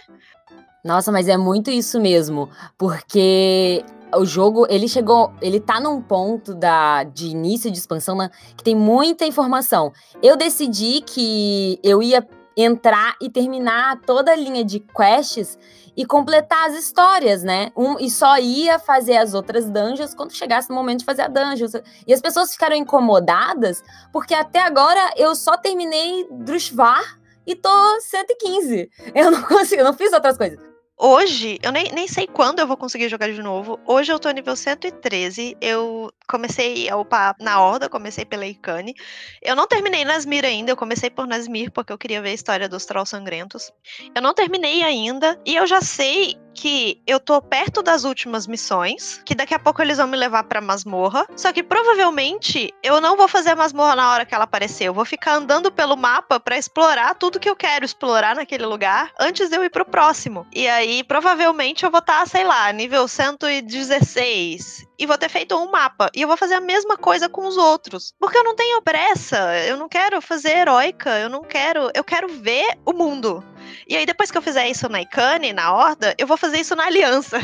Nossa, 0.84 1.10
mas 1.10 1.26
é 1.26 1.36
muito 1.36 1.68
isso 1.68 2.00
mesmo, 2.00 2.48
porque 2.78 3.84
o 4.14 4.24
jogo, 4.24 4.66
ele 4.68 4.86
chegou, 4.86 5.32
ele 5.40 5.58
tá 5.58 5.80
num 5.80 6.00
ponto 6.00 6.54
da, 6.54 7.02
de 7.02 7.26
início 7.26 7.70
de 7.70 7.78
expansão 7.78 8.16
né, 8.16 8.30
que 8.56 8.62
tem 8.62 8.76
muita 8.76 9.26
informação. 9.26 9.92
Eu 10.22 10.36
decidi 10.36 11.00
que 11.00 11.80
eu 11.82 12.02
ia 12.02 12.24
entrar 12.56 13.16
e 13.20 13.28
terminar 13.28 14.00
toda 14.00 14.32
a 14.32 14.36
linha 14.36 14.64
de 14.64 14.80
quests 14.80 15.58
e 15.96 16.04
completar 16.04 16.68
as 16.68 16.74
histórias, 16.76 17.42
né? 17.42 17.70
Um, 17.76 17.98
e 17.98 18.10
só 18.10 18.38
ia 18.38 18.78
fazer 18.78 19.16
as 19.16 19.34
outras 19.34 19.70
dungeons 19.70 20.14
quando 20.14 20.32
chegasse 20.32 20.68
no 20.68 20.74
momento 20.74 21.00
de 21.00 21.04
fazer 21.04 21.22
a 21.22 21.28
dungeon. 21.28 21.68
E 22.06 22.12
as 22.12 22.20
pessoas 22.20 22.52
ficaram 22.52 22.74
incomodadas 22.74 23.82
porque 24.12 24.34
até 24.34 24.60
agora 24.60 25.12
eu 25.16 25.34
só 25.34 25.56
terminei 25.56 26.26
Drushvar 26.30 27.18
e 27.46 27.54
tô 27.54 28.00
115. 28.00 28.90
Eu 29.14 29.30
não 29.30 29.42
consigo, 29.46 29.82
eu 29.82 29.84
não 29.84 29.94
fiz 29.94 30.12
outras 30.12 30.36
coisas. 30.36 30.73
Hoje, 30.96 31.58
eu 31.60 31.72
nem, 31.72 31.90
nem 31.92 32.06
sei 32.06 32.26
quando 32.26 32.60
eu 32.60 32.68
vou 32.68 32.76
conseguir 32.76 33.08
jogar 33.08 33.30
de 33.30 33.42
novo. 33.42 33.80
Hoje 33.84 34.12
eu 34.12 34.18
tô 34.18 34.30
nível 34.30 34.54
113. 34.54 35.56
Eu 35.60 36.10
comecei 36.28 36.88
a 36.88 36.96
upar 36.96 37.34
na 37.40 37.60
Horda, 37.60 37.88
comecei 37.88 38.24
pela 38.24 38.46
Icane. 38.46 38.94
Eu 39.42 39.56
não 39.56 39.66
terminei 39.66 40.04
Nasmir 40.04 40.44
ainda, 40.44 40.70
eu 40.70 40.76
comecei 40.76 41.10
por 41.10 41.26
Nasmir 41.26 41.72
porque 41.72 41.92
eu 41.92 41.98
queria 41.98 42.22
ver 42.22 42.30
a 42.30 42.34
história 42.34 42.68
dos 42.68 42.86
Trolls 42.86 43.10
Sangrentos. 43.10 43.72
Eu 44.14 44.22
não 44.22 44.32
terminei 44.32 44.82
ainda, 44.84 45.38
e 45.44 45.56
eu 45.56 45.66
já 45.66 45.80
sei 45.80 46.36
que 46.54 47.02
eu 47.06 47.18
tô 47.18 47.42
perto 47.42 47.82
das 47.82 48.04
últimas 48.04 48.46
missões, 48.46 49.20
que 49.24 49.34
daqui 49.34 49.54
a 49.54 49.58
pouco 49.58 49.82
eles 49.82 49.98
vão 49.98 50.06
me 50.06 50.16
levar 50.16 50.44
pra 50.44 50.60
masmorra. 50.60 51.26
Só 51.36 51.52
que 51.52 51.62
provavelmente 51.62 52.72
eu 52.82 53.00
não 53.00 53.16
vou 53.16 53.28
fazer 53.28 53.50
a 53.50 53.56
masmorra 53.56 53.96
na 53.96 54.12
hora 54.12 54.24
que 54.24 54.34
ela 54.34 54.44
aparecer. 54.44 54.84
Eu 54.84 54.94
vou 54.94 55.04
ficar 55.04 55.34
andando 55.34 55.70
pelo 55.70 55.96
mapa 55.96 56.38
para 56.38 56.56
explorar 56.56 57.14
tudo 57.16 57.40
que 57.40 57.48
eu 57.48 57.56
quero 57.56 57.84
explorar 57.84 58.36
naquele 58.36 58.64
lugar 58.64 59.12
antes 59.18 59.48
de 59.48 59.56
eu 59.56 59.64
ir 59.64 59.70
pro 59.70 59.84
próximo. 59.84 60.46
E 60.54 60.68
aí, 60.68 61.02
provavelmente, 61.02 61.84
eu 61.84 61.90
vou 61.90 62.00
estar, 62.00 62.20
tá, 62.20 62.26
sei 62.26 62.44
lá, 62.44 62.72
nível 62.72 63.08
116 63.08 64.86
e 64.98 65.06
vou 65.06 65.18
ter 65.18 65.28
feito 65.28 65.56
um 65.56 65.70
mapa. 65.70 66.10
E 66.14 66.22
eu 66.22 66.28
vou 66.28 66.36
fazer 66.36 66.54
a 66.54 66.60
mesma 66.60 66.96
coisa 66.96 67.28
com 67.28 67.46
os 67.46 67.56
outros. 67.56 68.14
Porque 68.18 68.38
eu 68.38 68.44
não 68.44 68.54
tenho 68.54 68.80
pressa, 68.82 69.58
eu 69.66 69.76
não 69.76 69.88
quero 69.88 70.20
fazer 70.20 70.56
heróica, 70.58 71.18
eu 71.18 71.28
não 71.28 71.42
quero. 71.42 71.90
Eu 71.94 72.04
quero 72.04 72.28
ver 72.28 72.78
o 72.86 72.92
mundo. 72.92 73.44
E 73.88 73.96
aí, 73.96 74.06
depois 74.06 74.30
que 74.30 74.38
eu 74.38 74.42
fizer 74.42 74.68
isso 74.68 74.88
na 74.88 75.02
Icane, 75.02 75.52
na 75.52 75.72
Horda, 75.72 76.14
eu 76.18 76.26
vou 76.26 76.36
fazer 76.36 76.58
isso 76.58 76.74
na 76.74 76.86
Aliança. 76.86 77.38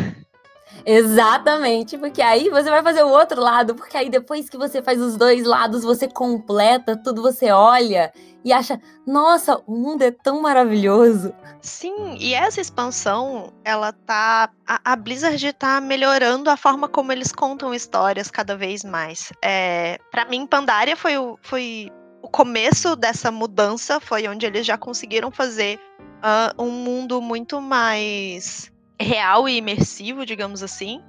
Exatamente, 0.84 1.98
porque 1.98 2.22
aí 2.22 2.48
você 2.48 2.70
vai 2.70 2.82
fazer 2.82 3.02
o 3.02 3.08
outro 3.08 3.40
lado, 3.40 3.74
porque 3.74 3.96
aí 3.96 4.08
depois 4.08 4.48
que 4.48 4.56
você 4.56 4.80
faz 4.80 5.00
os 5.00 5.16
dois 5.16 5.44
lados, 5.44 5.82
você 5.82 6.08
completa 6.08 6.96
tudo, 6.96 7.20
você 7.22 7.50
olha 7.50 8.12
e 8.44 8.52
acha, 8.52 8.80
nossa, 9.06 9.60
o 9.66 9.74
mundo 9.74 10.02
é 10.02 10.10
tão 10.10 10.40
maravilhoso. 10.40 11.34
Sim, 11.60 12.16
e 12.18 12.32
essa 12.32 12.60
expansão, 12.60 13.52
ela 13.64 13.92
tá. 13.92 14.50
A, 14.66 14.92
a 14.92 14.96
Blizzard 14.96 15.52
tá 15.52 15.80
melhorando 15.80 16.48
a 16.48 16.56
forma 16.56 16.88
como 16.88 17.12
eles 17.12 17.32
contam 17.32 17.74
histórias 17.74 18.30
cada 18.30 18.56
vez 18.56 18.82
mais. 18.82 19.30
É, 19.42 19.98
para 20.10 20.24
mim, 20.24 20.46
Pandaria 20.46 20.96
foi 20.96 21.18
o, 21.18 21.38
foi 21.42 21.90
o 22.22 22.28
começo 22.28 22.96
dessa 22.96 23.30
mudança, 23.30 24.00
foi 24.00 24.26
onde 24.26 24.46
eles 24.46 24.64
já 24.64 24.78
conseguiram 24.78 25.30
fazer 25.30 25.78
uh, 26.20 26.62
um 26.62 26.70
mundo 26.70 27.20
muito 27.20 27.60
mais 27.60 28.70
real 29.00 29.48
e 29.48 29.56
imersivo, 29.56 30.26
digamos 30.26 30.62
assim. 30.62 31.02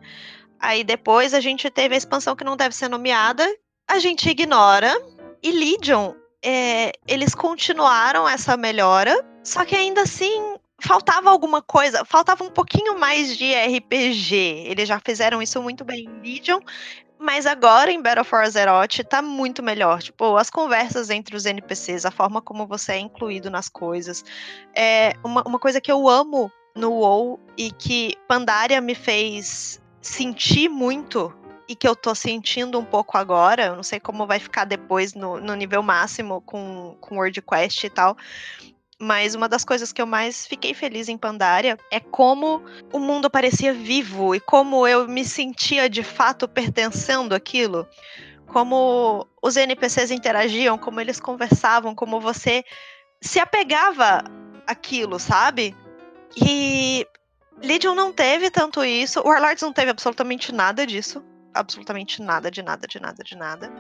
Aí 0.60 0.84
depois 0.84 1.34
a 1.34 1.40
gente 1.40 1.70
teve 1.70 1.96
a 1.96 1.98
expansão 1.98 2.36
que 2.36 2.44
não 2.44 2.56
deve 2.56 2.76
ser 2.76 2.88
nomeada, 2.88 3.46
a 3.88 4.00
gente 4.00 4.30
ignora. 4.30 4.94
E 5.44 5.52
Legion, 5.52 6.14
é, 6.44 6.92
eles 7.08 7.34
continuaram 7.34 8.28
essa 8.30 8.56
melhora, 8.56 9.26
só 9.44 9.66
que 9.66 9.76
ainda 9.76 10.02
assim 10.02 10.56
faltava 10.80 11.30
alguma 11.30 11.62
coisa, 11.62 12.04
faltava 12.06 12.44
um 12.44 12.50
pouquinho 12.50 13.00
mais 13.00 13.38
de 13.38 13.54
RPG. 13.54 14.66
Eles 14.68 14.88
já 14.88 15.00
fizeram 15.00 15.42
isso 15.42 15.62
muito 15.62 15.84
bem 15.84 16.06
em 16.06 16.22
Legion, 16.22 16.60
mas 17.22 17.46
agora 17.46 17.92
em 17.92 18.02
Battle 18.02 18.26
for 18.26 18.42
Azeroth 18.42 19.04
tá 19.08 19.22
muito 19.22 19.62
melhor. 19.62 20.02
Tipo, 20.02 20.36
as 20.38 20.50
conversas 20.50 21.10
entre 21.10 21.36
os 21.36 21.46
NPCs, 21.46 22.06
a 22.06 22.12
forma 22.12 22.42
como 22.42 22.66
você 22.66 22.94
é 22.94 23.00
incluído 23.00 23.50
nas 23.50 23.70
coisas. 23.70 24.26
É 24.76 25.14
uma, 25.24 25.44
uma 25.44 25.60
coisa 25.60 25.80
que 25.80 25.92
eu 25.92 26.10
amo 26.10 26.52
no 26.76 26.92
WoW 26.92 27.40
e 27.56 27.72
que 27.72 28.16
Pandaria 28.28 28.82
me 28.82 28.96
fez 28.96 29.80
sentir 30.02 30.68
muito 30.68 31.34
e 31.68 31.76
que 31.76 31.88
eu 31.88 31.96
tô 31.96 32.14
sentindo 32.16 32.78
um 32.80 32.84
pouco 32.84 33.18
agora, 33.18 33.68
eu 33.68 33.76
não 33.76 33.84
sei 33.84 34.00
como 34.00 34.28
vai 34.28 34.40
ficar 34.40 34.66
depois 34.66 35.14
no, 35.14 35.40
no 35.40 35.54
nível 35.56 35.82
máximo 35.82 36.42
com, 36.42 36.98
com 37.00 37.16
World 37.16 37.42
Quest 37.42 37.86
e 37.86 37.90
tal, 37.90 38.18
mas 39.02 39.34
uma 39.34 39.50
das 39.50 39.66
coisas 39.66 39.92
que 39.92 40.00
eu 40.00 40.06
mais 40.06 40.46
fiquei 40.46 40.76
feliz 40.76 41.10
em 41.10 41.18
Pandaria 41.18 41.76
é 41.90 42.00
como 42.00 42.64
o 42.94 43.00
mundo 43.00 43.32
parecia 43.32 43.74
vivo 43.74 44.36
e 44.36 44.40
como 44.40 44.88
eu 44.88 45.08
me 45.08 45.26
sentia 45.26 45.90
de 45.90 46.04
fato 46.04 46.48
pertencendo 46.48 47.34
àquilo. 47.34 47.88
Como 48.46 49.28
os 49.42 49.58
NPCs 49.58 50.12
interagiam, 50.12 50.78
como 50.78 51.02
eles 51.02 51.20
conversavam, 51.20 51.96
como 51.96 52.20
você 52.20 52.64
se 53.20 53.40
apegava 53.40 54.24
àquilo, 54.68 55.18
sabe? 55.18 55.76
E 56.38 57.08
Legion 57.64 57.96
não 57.96 58.14
teve 58.14 58.52
tanto 58.52 58.84
isso, 58.84 59.20
o 59.22 59.30
Warlords 59.30 59.64
não 59.64 59.74
teve 59.74 59.90
absolutamente 59.90 60.52
nada 60.52 60.86
disso. 60.86 61.24
Absolutamente 61.54 62.22
nada, 62.22 62.52
de 62.52 62.62
nada, 62.62 62.88
de 62.88 63.00
nada, 63.00 63.24
de 63.24 63.36
nada. 63.36 63.72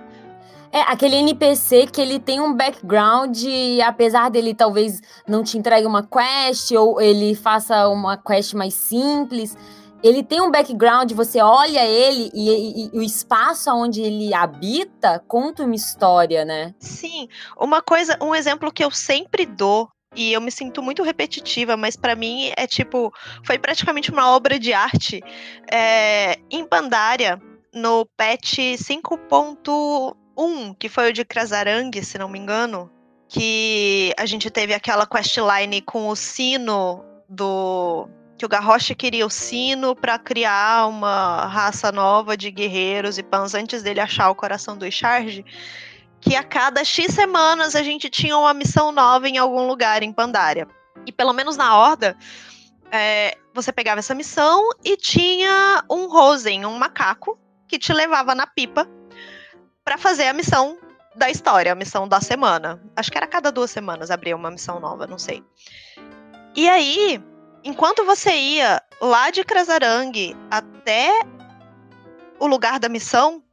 É, 0.71 0.81
aquele 0.81 1.17
NPC 1.17 1.87
que 1.87 1.99
ele 1.99 2.17
tem 2.17 2.39
um 2.39 2.53
background, 2.53 3.37
e 3.43 3.81
apesar 3.81 4.29
dele 4.29 4.53
talvez 4.53 5.01
não 5.27 5.43
te 5.43 5.57
entregue 5.57 5.85
uma 5.85 6.01
quest, 6.01 6.71
ou 6.71 7.01
ele 7.01 7.35
faça 7.35 7.87
uma 7.89 8.15
quest 8.15 8.53
mais 8.53 8.73
simples, 8.73 9.57
ele 10.03 10.23
tem 10.23 10.41
um 10.41 10.49
background, 10.49 11.11
você 11.11 11.41
olha 11.41 11.85
ele 11.85 12.31
e, 12.33 12.49
e, 12.49 12.89
e, 12.93 12.97
o 12.97 13.03
espaço 13.03 13.69
onde 13.71 14.01
ele 14.01 14.33
habita 14.33 15.23
conta 15.27 15.63
uma 15.63 15.75
história, 15.75 16.43
né? 16.43 16.73
Sim, 16.79 17.27
uma 17.59 17.81
coisa, 17.81 18.17
um 18.21 18.33
exemplo 18.33 18.71
que 18.71 18.83
eu 18.83 18.89
sempre 18.89 19.45
dou 19.45 19.89
e 20.15 20.33
eu 20.33 20.41
me 20.41 20.51
sinto 20.51 20.81
muito 20.81 21.03
repetitiva, 21.03 21.77
mas 21.77 21.95
para 21.95 22.15
mim 22.15 22.51
é 22.57 22.65
tipo, 22.65 23.13
foi 23.45 23.57
praticamente 23.59 24.11
uma 24.11 24.31
obra 24.31 24.59
de 24.59 24.73
arte. 24.73 25.21
É, 25.71 26.37
em 26.49 26.65
Pandaria, 26.65 27.39
no 27.73 28.05
patch 28.17 28.57
5.1, 30.41 30.75
que 30.77 30.89
foi 30.89 31.09
o 31.09 31.13
de 31.13 31.23
Krasarang, 31.23 32.03
se 32.03 32.17
não 32.17 32.27
me 32.27 32.39
engano, 32.39 32.89
que 33.29 34.13
a 34.17 34.25
gente 34.25 34.49
teve 34.49 34.73
aquela 34.73 35.05
questline 35.05 35.81
com 35.81 36.07
o 36.07 36.15
sino 36.15 37.05
do 37.29 38.09
que 38.37 38.45
o 38.45 38.49
Garrosh 38.49 38.95
queria 38.97 39.25
o 39.25 39.29
sino 39.29 39.95
para 39.95 40.17
criar 40.17 40.87
uma 40.87 41.45
raça 41.45 41.91
nova 41.91 42.35
de 42.35 42.49
guerreiros 42.49 43.19
e 43.19 43.23
pans 43.23 43.53
antes 43.53 43.83
dele 43.83 43.99
achar 43.99 44.31
o 44.31 44.35
coração 44.35 44.75
do 44.75 44.91
Charge 44.91 45.45
que 46.19 46.35
a 46.35 46.43
cada 46.43 46.83
X 46.83 47.13
semanas 47.13 47.75
a 47.75 47.83
gente 47.83 48.09
tinha 48.09 48.35
uma 48.35 48.53
missão 48.53 48.91
nova 48.91 49.29
em 49.29 49.37
algum 49.37 49.67
lugar 49.67 50.01
em 50.01 50.11
Pandaria. 50.11 50.67
E 51.05 51.11
pelo 51.11 51.33
menos 51.33 51.55
na 51.55 51.77
Horda, 51.77 52.17
é, 52.91 53.37
você 53.53 53.71
pegava 53.71 53.99
essa 53.99 54.15
missão 54.15 54.69
e 54.83 54.97
tinha 54.97 55.83
um 55.89 56.07
Rosen, 56.07 56.65
um 56.65 56.77
macaco, 56.77 57.39
que 57.67 57.79
te 57.79 57.93
levava 57.93 58.35
na 58.35 58.45
pipa 58.45 58.87
para 59.91 59.97
fazer 59.97 60.27
a 60.27 60.33
missão 60.33 60.77
da 61.17 61.29
história, 61.29 61.69
a 61.69 61.75
missão 61.75 62.07
da 62.07 62.21
semana. 62.21 62.81
Acho 62.95 63.11
que 63.11 63.17
era 63.17 63.27
cada 63.27 63.51
duas 63.51 63.69
semanas 63.69 64.09
abria 64.09 64.37
uma 64.37 64.49
missão 64.49 64.79
nova, 64.79 65.05
não 65.05 65.19
sei. 65.19 65.43
E 66.55 66.69
aí, 66.69 67.21
enquanto 67.61 68.05
você 68.05 68.33
ia 68.33 68.81
lá 69.01 69.29
de 69.31 69.43
Krasarang 69.43 70.33
até 70.49 71.11
o 72.39 72.47
lugar 72.47 72.79
da 72.79 72.87
missão, 72.87 73.43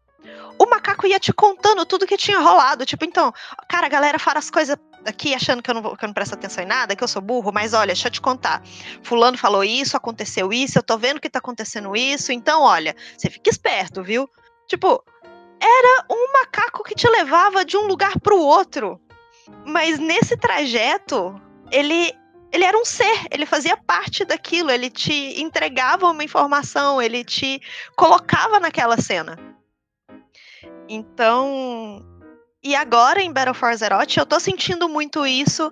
o 0.57 0.67
macaco 0.67 1.09
ia 1.09 1.19
te 1.19 1.33
contando 1.33 1.85
tudo 1.85 2.07
que 2.07 2.17
tinha 2.17 2.39
rolado. 2.39 2.87
Tipo, 2.87 3.05
então, 3.05 3.33
cara, 3.69 3.87
a 3.87 3.91
galera 3.91 4.21
fala 4.21 4.39
as 4.39 4.49
coisas 4.49 4.77
aqui 5.05 5.35
achando 5.35 5.61
que 5.61 5.69
eu, 5.69 5.75
não 5.75 5.83
vou, 5.83 5.97
que 5.97 6.05
eu 6.05 6.07
não 6.07 6.15
presto 6.15 6.35
atenção 6.35 6.63
em 6.63 6.69
nada, 6.69 6.95
que 6.95 7.03
eu 7.03 7.09
sou 7.09 7.21
burro, 7.21 7.51
mas 7.53 7.75
olha, 7.75 7.89
deixa 7.89 8.07
eu 8.07 8.13
te 8.13 8.21
contar. 8.21 8.63
Fulano 9.03 9.37
falou 9.37 9.65
isso, 9.65 9.97
aconteceu 9.97 10.53
isso, 10.53 10.79
eu 10.79 10.85
tô 10.85 10.97
vendo 10.97 11.21
que 11.21 11.29
tá 11.29 11.41
acontecendo 11.41 11.97
isso, 11.97 12.31
então 12.31 12.63
olha, 12.63 12.95
você 13.17 13.29
fica 13.29 13.51
esperto, 13.51 14.05
viu? 14.05 14.31
Tipo, 14.69 15.03
era 15.61 16.05
um 16.11 16.33
macaco 16.33 16.85
que 16.85 16.95
te 16.95 17.09
levava 17.09 17.65
de 17.65 17.77
um 17.77 17.87
lugar 17.87 18.19
pro 18.21 18.39
outro. 18.39 19.01
Mas 19.65 19.99
nesse 19.99 20.37
trajeto, 20.37 21.41
ele 21.71 22.13
ele 22.51 22.65
era 22.65 22.79
um 22.79 22.85
ser, 22.85 23.27
ele 23.31 23.45
fazia 23.45 23.77
parte 23.77 24.25
daquilo, 24.25 24.71
ele 24.71 24.89
te 24.89 25.39
entregava 25.41 26.09
uma 26.09 26.25
informação, 26.25 27.01
ele 27.01 27.23
te 27.23 27.61
colocava 27.95 28.59
naquela 28.59 28.99
cena. 28.99 29.37
Então, 30.89 32.03
e 32.63 32.75
agora 32.75 33.21
em 33.21 33.31
Battle 33.31 33.55
for 33.55 33.69
Azeroth, 33.69 34.17
eu 34.17 34.25
tô 34.25 34.41
sentindo 34.41 34.89
muito 34.89 35.27
isso. 35.27 35.71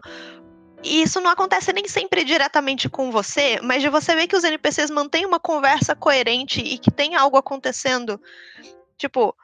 E 0.82 1.02
isso 1.02 1.20
não 1.20 1.30
acontece 1.30 1.72
nem 1.72 1.88
sempre 1.88 2.22
diretamente 2.22 2.88
com 2.88 3.10
você, 3.10 3.58
mas 3.62 3.82
de 3.82 3.88
você 3.88 4.14
ver 4.14 4.26
que 4.26 4.36
os 4.36 4.44
NPCs 4.44 4.90
mantêm 4.90 5.24
uma 5.24 5.40
conversa 5.40 5.96
coerente 5.96 6.60
e 6.60 6.78
que 6.78 6.90
tem 6.90 7.16
algo 7.16 7.38
acontecendo. 7.38 8.20
Tipo, 8.98 9.34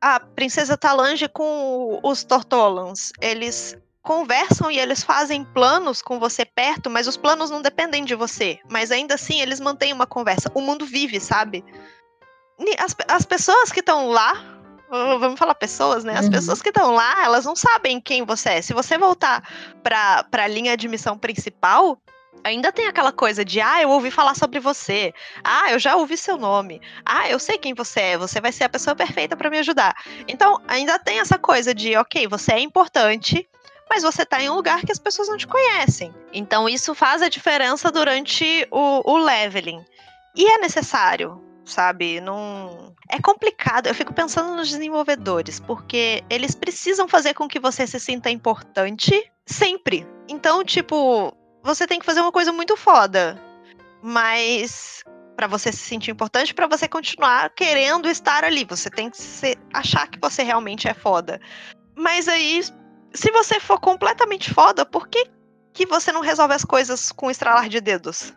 a 0.00 0.20
princesa 0.20 0.76
Talange 0.76 1.28
com 1.28 2.00
os 2.02 2.24
Tortolans, 2.24 3.12
eles 3.20 3.76
conversam 4.02 4.70
e 4.70 4.78
eles 4.78 5.02
fazem 5.02 5.44
planos 5.44 6.00
com 6.00 6.18
você 6.18 6.44
perto, 6.44 6.88
mas 6.88 7.06
os 7.06 7.16
planos 7.16 7.50
não 7.50 7.60
dependem 7.60 8.04
de 8.04 8.14
você. 8.14 8.58
Mas 8.70 8.90
ainda 8.90 9.14
assim, 9.14 9.40
eles 9.40 9.60
mantêm 9.60 9.92
uma 9.92 10.06
conversa. 10.06 10.50
O 10.54 10.60
mundo 10.60 10.86
vive, 10.86 11.20
sabe? 11.20 11.62
As, 12.78 12.96
as 13.08 13.26
pessoas 13.26 13.70
que 13.70 13.80
estão 13.80 14.08
lá 14.08 14.60
vamos 14.90 15.38
falar 15.38 15.54
pessoas, 15.54 16.02
né? 16.02 16.16
As 16.16 16.26
uhum. 16.26 16.32
pessoas 16.32 16.60
que 16.60 16.70
estão 16.70 16.92
lá, 16.92 17.24
elas 17.24 17.44
não 17.44 17.54
sabem 17.54 18.00
quem 18.00 18.24
você 18.24 18.50
é. 18.50 18.62
Se 18.62 18.74
você 18.74 18.98
voltar 18.98 19.48
para 19.82 20.26
a 20.32 20.46
linha 20.48 20.76
de 20.76 20.88
missão 20.88 21.16
principal, 21.16 21.96
ainda 22.44 22.72
tem 22.72 22.86
aquela 22.86 23.12
coisa 23.12 23.44
de, 23.44 23.60
ah, 23.60 23.82
eu 23.82 23.90
ouvi 23.90 24.10
falar 24.10 24.34
sobre 24.34 24.60
você. 24.60 25.12
Ah, 25.42 25.70
eu 25.72 25.78
já 25.78 25.96
ouvi 25.96 26.16
seu 26.16 26.36
nome. 26.36 26.80
Ah, 27.04 27.28
eu 27.28 27.38
sei 27.38 27.58
quem 27.58 27.74
você 27.74 28.00
é. 28.00 28.18
Você 28.18 28.40
vai 28.40 28.52
ser 28.52 28.64
a 28.64 28.68
pessoa 28.68 28.94
perfeita 28.96 29.36
para 29.36 29.50
me 29.50 29.58
ajudar. 29.58 29.94
Então, 30.26 30.60
ainda 30.66 30.98
tem 30.98 31.20
essa 31.20 31.38
coisa 31.38 31.74
de, 31.74 31.96
ok, 31.96 32.26
você 32.26 32.52
é 32.52 32.60
importante, 32.60 33.48
mas 33.88 34.02
você 34.02 34.24
tá 34.24 34.40
em 34.40 34.48
um 34.48 34.54
lugar 34.54 34.82
que 34.82 34.92
as 34.92 34.98
pessoas 34.98 35.28
não 35.28 35.36
te 35.36 35.46
conhecem. 35.46 36.14
Então, 36.32 36.68
isso 36.68 36.94
faz 36.94 37.22
a 37.22 37.28
diferença 37.28 37.90
durante 37.90 38.66
o, 38.70 39.12
o 39.12 39.16
leveling. 39.18 39.84
E 40.34 40.46
é 40.46 40.58
necessário, 40.58 41.42
sabe? 41.64 42.20
Não. 42.20 42.94
É 43.10 43.20
complicado. 43.20 43.88
Eu 43.88 43.94
fico 43.94 44.14
pensando 44.14 44.54
nos 44.54 44.68
desenvolvedores, 44.68 45.58
porque 45.58 46.22
eles 46.30 46.54
precisam 46.54 47.08
fazer 47.08 47.34
com 47.34 47.48
que 47.48 47.58
você 47.58 47.84
se 47.86 47.98
sinta 47.98 48.30
importante 48.30 49.30
sempre. 49.44 50.06
Então, 50.28 50.64
tipo, 50.64 51.36
você 51.62 51.86
tem 51.86 51.98
que 51.98 52.06
fazer 52.06 52.20
uma 52.20 52.32
coisa 52.32 52.52
muito 52.52 52.76
foda. 52.76 53.40
Mas 54.02 55.02
para 55.36 55.46
você 55.46 55.72
se 55.72 55.78
sentir 55.78 56.10
importante, 56.10 56.52
para 56.52 56.66
você 56.66 56.86
continuar 56.86 57.48
querendo 57.50 58.08
estar 58.08 58.44
ali, 58.44 58.64
você 58.64 58.90
tem 58.90 59.08
que 59.08 59.16
ser, 59.16 59.56
achar 59.72 60.06
que 60.06 60.20
você 60.20 60.42
realmente 60.42 60.86
é 60.86 60.92
foda. 60.92 61.40
Mas 61.96 62.28
aí, 62.28 62.62
se 63.14 63.30
você 63.32 63.58
for 63.58 63.80
completamente 63.80 64.52
foda, 64.52 64.84
por 64.84 65.08
que 65.08 65.26
que 65.72 65.86
você 65.86 66.12
não 66.12 66.20
resolve 66.20 66.52
as 66.54 66.64
coisas 66.64 67.10
com 67.10 67.30
estralar 67.30 67.68
de 67.68 67.80
dedos? 67.80 68.34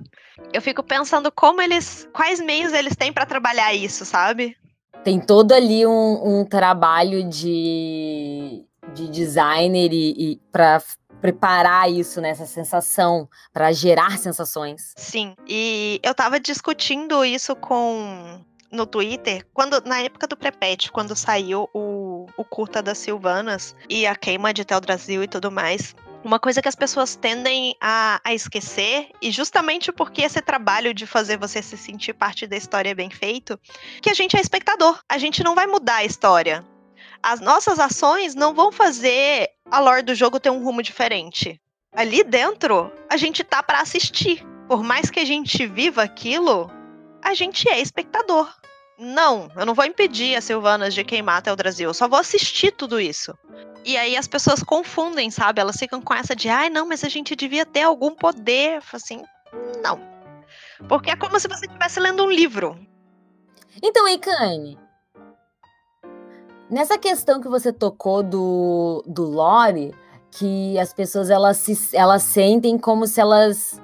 Eu 0.53 0.61
fico 0.61 0.81
pensando 0.81 1.31
como 1.31 1.61
eles, 1.61 2.07
quais 2.13 2.39
meios 2.39 2.71
eles 2.71 2.95
têm 2.95 3.11
para 3.11 3.25
trabalhar 3.25 3.73
isso, 3.73 4.05
sabe? 4.05 4.55
Tem 5.03 5.19
todo 5.19 5.51
ali 5.51 5.85
um, 5.85 6.39
um 6.39 6.45
trabalho 6.45 7.27
de, 7.27 8.63
de 8.93 9.09
designer 9.09 9.91
e, 9.91 10.13
e 10.17 10.41
para 10.51 10.81
preparar 11.23 11.89
isso, 11.89 12.19
né, 12.19 12.35
sensação, 12.35 13.29
para 13.53 13.71
gerar 13.71 14.17
sensações. 14.17 14.93
Sim, 14.97 15.37
e 15.47 15.97
eu 16.03 16.13
tava 16.13 16.37
discutindo 16.37 17.23
isso 17.23 17.55
com 17.55 18.41
no 18.69 18.85
Twitter, 18.85 19.45
quando 19.53 19.81
na 19.85 20.01
época 20.01 20.27
do 20.27 20.35
Prepet, 20.35 20.91
quando 20.91 21.15
saiu 21.15 21.69
o, 21.73 22.25
o 22.35 22.43
curta 22.43 22.81
das 22.81 22.97
Silvanas 22.97 23.73
e 23.87 24.05
a 24.05 24.17
queima 24.17 24.53
de 24.53 24.65
Teldrassil 24.65 25.23
e 25.23 25.27
tudo 25.27 25.49
mais. 25.49 25.95
Uma 26.25 26.39
coisa 26.39 26.61
que 26.61 26.67
as 26.67 26.75
pessoas 26.75 27.15
tendem 27.15 27.73
a, 27.79 28.19
a, 28.21 28.33
esquecer, 28.33 29.09
e 29.21 29.31
justamente 29.31 29.93
porque 29.93 30.23
esse 30.23 30.41
trabalho 30.41 30.93
de 30.93 31.05
fazer 31.05 31.37
você 31.37 31.61
se 31.61 31.77
sentir 31.77 32.13
parte 32.13 32.45
da 32.45 32.57
história 32.57 32.89
é 32.89 32.95
bem 32.95 33.09
feito, 33.09 33.57
que 34.01 34.09
a 34.09 34.13
gente 34.13 34.35
é 34.35 34.41
espectador. 34.41 34.99
A 35.07 35.17
gente 35.17 35.41
não 35.41 35.55
vai 35.55 35.67
mudar 35.67 35.97
a 35.97 36.05
história 36.05 36.65
as 37.23 37.39
nossas 37.39 37.79
ações 37.79 38.35
não 38.35 38.53
vão 38.53 38.71
fazer 38.71 39.49
a 39.71 39.79
lore 39.79 40.01
do 40.01 40.13
jogo 40.13 40.41
ter 40.41 40.49
um 40.49 40.61
rumo 40.61 40.83
diferente. 40.83 41.59
Ali 41.95 42.23
dentro, 42.23 42.91
a 43.09 43.15
gente 43.15 43.43
tá 43.43 43.63
para 43.63 43.79
assistir. 43.79 44.45
Por 44.67 44.83
mais 44.83 45.09
que 45.09 45.21
a 45.21 45.25
gente 45.25 45.65
viva 45.65 46.03
aquilo, 46.03 46.69
a 47.23 47.33
gente 47.33 47.69
é 47.69 47.79
espectador. 47.79 48.53
Não, 48.99 49.49
eu 49.55 49.65
não 49.65 49.73
vou 49.73 49.85
impedir 49.85 50.35
as 50.35 50.43
Silvanas 50.43 50.93
de 50.93 51.03
queimar 51.03 51.37
até 51.37 51.51
o 51.51 51.55
Brasil, 51.55 51.89
eu 51.89 51.93
só 51.93 52.07
vou 52.07 52.19
assistir 52.19 52.71
tudo 52.71 52.99
isso. 52.99 53.33
E 53.85 53.97
aí 53.97 54.15
as 54.15 54.27
pessoas 54.27 54.61
confundem, 54.63 55.31
sabe? 55.31 55.59
Elas 55.59 55.77
ficam 55.77 56.01
com 56.01 56.13
essa 56.13 56.35
de, 56.35 56.49
ai, 56.49 56.69
não, 56.69 56.87
mas 56.87 57.03
a 57.03 57.09
gente 57.09 57.35
devia 57.35 57.65
ter 57.65 57.81
algum 57.81 58.11
poder. 58.11 58.81
Assim, 58.91 59.23
não. 59.81 59.99
Porque 60.87 61.11
é 61.11 61.15
como 61.15 61.39
se 61.39 61.47
você 61.47 61.65
estivesse 61.65 61.99
lendo 61.99 62.23
um 62.23 62.29
livro. 62.29 62.79
Então, 63.81 64.07
Eikane, 64.07 64.77
Nessa 66.73 66.97
questão 66.97 67.39
que 67.39 67.47
você 67.47 67.71
tocou 67.71 68.23
do, 68.23 69.03
do 69.05 69.25
lore, 69.25 69.93
que 70.31 70.75
as 70.79 70.91
pessoas 70.91 71.29
elas, 71.29 71.57
se, 71.57 71.95
elas 71.95 72.23
sentem 72.23 72.79
como 72.79 73.05
se 73.05 73.21
elas 73.21 73.79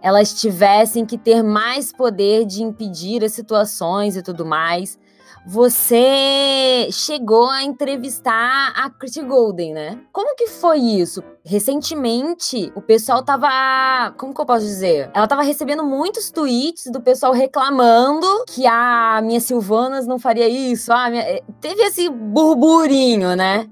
elas 0.00 0.32
tivessem 0.40 1.04
que 1.04 1.18
ter 1.18 1.42
mais 1.42 1.92
poder 1.92 2.46
de 2.46 2.62
impedir 2.62 3.22
as 3.22 3.32
situações 3.32 4.16
e 4.16 4.22
tudo 4.22 4.46
mais 4.46 4.98
você 5.46 6.88
chegou 6.92 7.50
a 7.50 7.64
entrevistar 7.64 8.72
a 8.76 8.88
Christy 8.90 9.22
Golden, 9.22 9.74
né? 9.74 10.00
Como 10.12 10.36
que 10.36 10.46
foi 10.46 10.78
isso? 10.78 11.22
Recentemente, 11.44 12.72
o 12.76 12.80
pessoal 12.80 13.22
tava. 13.22 14.12
Como 14.16 14.32
que 14.32 14.40
eu 14.40 14.46
posso 14.46 14.64
dizer? 14.64 15.10
Ela 15.12 15.26
tava 15.26 15.42
recebendo 15.42 15.84
muitos 15.84 16.30
tweets 16.30 16.90
do 16.92 17.00
pessoal 17.00 17.32
reclamando 17.32 18.26
que 18.46 18.66
a 18.66 19.20
minha 19.22 19.40
Silvanas 19.40 20.06
não 20.06 20.18
faria 20.18 20.48
isso. 20.48 20.92
Ah, 20.92 21.10
minha... 21.10 21.22
Eh, 21.22 21.42
teve 21.60 21.82
esse 21.82 22.08
burburinho, 22.08 23.34
né? 23.34 23.68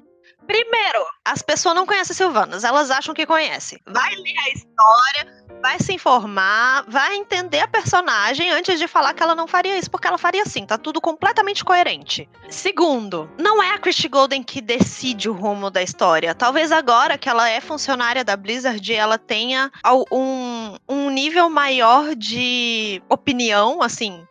Primeiro, 0.50 1.06
as 1.24 1.42
pessoas 1.42 1.76
não 1.76 1.86
conhecem 1.86 2.16
Silvanas, 2.16 2.64
elas 2.64 2.90
acham 2.90 3.14
que 3.14 3.24
conhecem. 3.24 3.78
Vai 3.86 4.12
ler 4.16 4.34
a 4.36 4.50
história, 4.50 5.44
vai 5.62 5.78
se 5.78 5.92
informar, 5.92 6.84
vai 6.88 7.14
entender 7.14 7.60
a 7.60 7.68
personagem 7.68 8.50
antes 8.50 8.76
de 8.76 8.88
falar 8.88 9.14
que 9.14 9.22
ela 9.22 9.36
não 9.36 9.46
faria 9.46 9.78
isso, 9.78 9.88
porque 9.88 10.08
ela 10.08 10.18
faria 10.18 10.42
assim, 10.42 10.66
tá 10.66 10.76
tudo 10.76 11.00
completamente 11.00 11.64
coerente. 11.64 12.28
Segundo, 12.48 13.30
não 13.38 13.62
é 13.62 13.74
a 13.74 13.78
Christy 13.78 14.08
Golden 14.08 14.42
que 14.42 14.60
decide 14.60 15.28
o 15.28 15.32
rumo 15.32 15.70
da 15.70 15.84
história. 15.84 16.34
Talvez 16.34 16.72
agora 16.72 17.16
que 17.16 17.28
ela 17.28 17.48
é 17.48 17.60
funcionária 17.60 18.24
da 18.24 18.36
Blizzard, 18.36 18.92
ela 18.92 19.18
tenha 19.18 19.70
um, 20.10 20.76
um 20.88 21.10
nível 21.10 21.48
maior 21.48 22.16
de 22.16 23.00
opinião, 23.08 23.82
assim, 23.82 24.26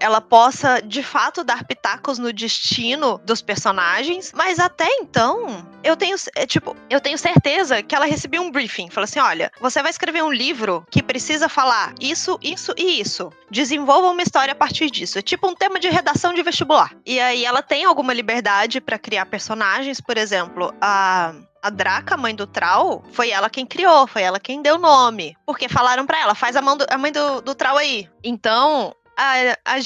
ela 0.00 0.20
possa 0.20 0.80
de 0.80 1.02
fato 1.02 1.44
dar 1.44 1.64
pitacos 1.64 2.18
no 2.18 2.32
destino 2.32 3.20
dos 3.24 3.42
personagens, 3.42 4.32
mas 4.34 4.58
até 4.58 4.86
então, 5.00 5.66
eu 5.82 5.96
tenho, 5.96 6.16
é, 6.34 6.46
tipo, 6.46 6.76
eu 6.90 7.00
tenho 7.00 7.18
certeza 7.18 7.82
que 7.82 7.94
ela 7.94 8.06
recebeu 8.06 8.42
um 8.42 8.50
briefing, 8.50 8.90
falou 8.90 9.04
assim: 9.04 9.20
"Olha, 9.20 9.50
você 9.60 9.82
vai 9.82 9.90
escrever 9.90 10.22
um 10.22 10.32
livro 10.32 10.86
que 10.90 11.02
precisa 11.02 11.48
falar 11.48 11.94
isso, 12.00 12.38
isso 12.42 12.74
e 12.76 13.00
isso. 13.00 13.30
Desenvolva 13.50 14.08
uma 14.08 14.22
história 14.22 14.52
a 14.52 14.56
partir 14.56 14.90
disso. 14.90 15.18
É 15.18 15.22
tipo 15.22 15.48
um 15.48 15.54
tema 15.54 15.78
de 15.78 15.88
redação 15.88 16.32
de 16.32 16.42
vestibular". 16.42 16.92
E 17.04 17.20
aí 17.20 17.44
ela 17.44 17.62
tem 17.62 17.84
alguma 17.84 18.12
liberdade 18.12 18.80
para 18.80 18.98
criar 18.98 19.26
personagens, 19.26 20.00
por 20.00 20.16
exemplo, 20.16 20.74
a 20.80 21.34
a 21.66 21.70
Draca, 21.70 22.16
mãe 22.16 22.32
do 22.32 22.46
Trau, 22.46 23.02
foi 23.10 23.30
ela 23.30 23.50
quem 23.50 23.66
criou, 23.66 24.06
foi 24.06 24.22
ela 24.22 24.38
quem 24.38 24.62
deu 24.62 24.78
nome. 24.78 25.36
Porque 25.44 25.68
falaram 25.68 26.06
para 26.06 26.20
ela, 26.20 26.32
faz 26.32 26.54
a, 26.54 26.62
mão 26.62 26.76
do, 26.76 26.86
a 26.88 26.96
mãe 26.96 27.10
do, 27.10 27.40
do 27.40 27.56
Trau 27.56 27.76
aí. 27.76 28.08
Então, 28.22 28.94
a, 29.16 29.56
a 29.64 29.78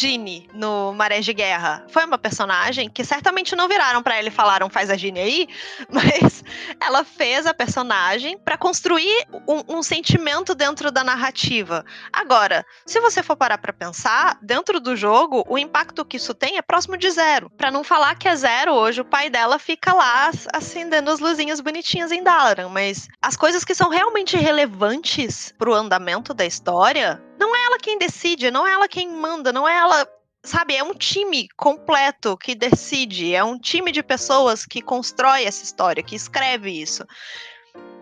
no 0.53 0.93
Marés 0.93 1.25
de 1.25 1.33
Guerra 1.33 1.85
foi 1.89 2.05
uma 2.05 2.19
personagem 2.19 2.91
que 2.91 3.05
certamente 3.05 3.55
não 3.55 3.69
viraram 3.69 4.03
para 4.03 4.17
ela 4.17 4.29
e 4.29 4.31
falaram 4.31 4.69
faz 4.69 4.91
a 4.91 4.97
Ginny 4.97 5.21
aí, 5.21 5.49
mas 5.89 6.43
ela 6.81 7.05
fez 7.05 7.47
a 7.47 7.55
personagem 7.55 8.37
para 8.39 8.59
construir 8.59 9.27
um, 9.47 9.79
um, 9.79 9.83
sentimento 9.83 10.55
dentro 10.55 10.91
da 10.91 11.05
narrativa. 11.05 11.85
Agora, 12.13 12.67
se 12.85 12.99
você 13.01 13.23
for 13.23 13.37
parar 13.37 13.59
para 13.59 13.73
pensar, 13.73 14.39
dentro 14.43 14.81
do 14.81 14.97
jogo, 14.97 15.45
o 15.49 15.57
impacto 15.57 16.05
que 16.05 16.17
isso 16.17 16.35
tem 16.35 16.57
é 16.57 16.63
próximo 16.63 16.97
de 16.97 17.11
zero. 17.11 17.51
Para 17.51 17.71
não 17.71 17.85
falar 17.85 18.17
que 18.17 18.29
é 18.29 18.35
zero, 18.35 18.73
hoje 18.73 19.01
o 19.01 19.05
pai 19.05 19.31
dela 19.31 19.59
fica 19.59 19.93
lá 19.93 20.31
acendendo 20.53 21.11
as 21.11 21.21
luzinhas 21.21 21.61
bonitinhas 21.61 22.11
em 22.11 22.23
Dalaran, 22.23 22.69
mas 22.69 23.09
as 23.23 23.37
coisas 23.37 23.65
que 23.65 23.75
são 23.75 23.91
realmente 23.91 24.37
relevantes 24.37 25.55
pro 25.57 25.75
andamento 25.75 26.35
da 26.35 26.45
história 26.45 27.23
não 27.41 27.57
é 27.57 27.65
ela 27.65 27.79
quem 27.79 27.99
decide, 27.99 28.51
não 28.51 28.67
é 28.67 28.73
ela 28.73 28.87
quem 28.87 29.09
manda, 29.09 29.51
não 29.51 29.67
é 29.67 29.75
ela. 29.75 30.07
Sabe, 30.43 30.75
é 30.75 30.83
um 30.83 30.95
time 30.95 31.49
completo 31.57 32.35
que 32.37 32.55
decide, 32.55 33.35
é 33.35 33.45
um 33.45 33.59
time 33.59 33.93
de 33.93 34.03
pessoas 34.03 34.65
que 34.65 34.81
constrói 34.81 35.45
essa 35.45 35.63
história, 35.63 36.03
que 36.03 36.17
escreve 36.17 36.71
isso. 36.71 37.05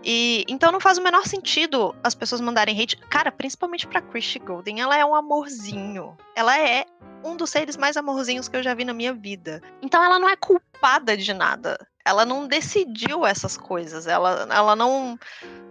E 0.05 0.45
então 0.49 0.71
não 0.71 0.81
faz 0.81 0.99
o 0.99 1.03
menor 1.03 1.27
sentido 1.27 1.95
as 2.03 2.15
pessoas 2.15 2.41
mandarem 2.41 2.81
hate. 2.81 2.97
Cara, 2.97 3.33
principalmente 3.33 3.87
pra 3.87 4.01
Christy 4.01 4.39
Golden, 4.39 4.81
ela 4.81 4.97
é 4.97 5.05
um 5.05 5.15
amorzinho. 5.15 6.17
Ela 6.37 6.59
é 6.59 6.85
um 7.25 7.37
dos 7.37 7.51
seres 7.51 7.77
mais 7.77 7.97
amorzinhos 7.97 8.49
que 8.49 8.57
eu 8.57 8.63
já 8.63 8.75
vi 8.75 8.85
na 8.85 8.95
minha 8.95 9.13
vida. 9.13 9.61
Então 9.83 10.03
ela 10.03 10.19
não 10.19 10.29
é 10.29 10.37
culpada 10.37 11.17
de 11.17 11.35
nada. 11.35 11.77
Ela 12.05 12.25
não 12.25 12.47
decidiu 12.47 13.27
essas 13.27 13.57
coisas. 13.57 14.07
Ela, 14.07 14.47
ela 14.51 14.77
não. 14.77 15.19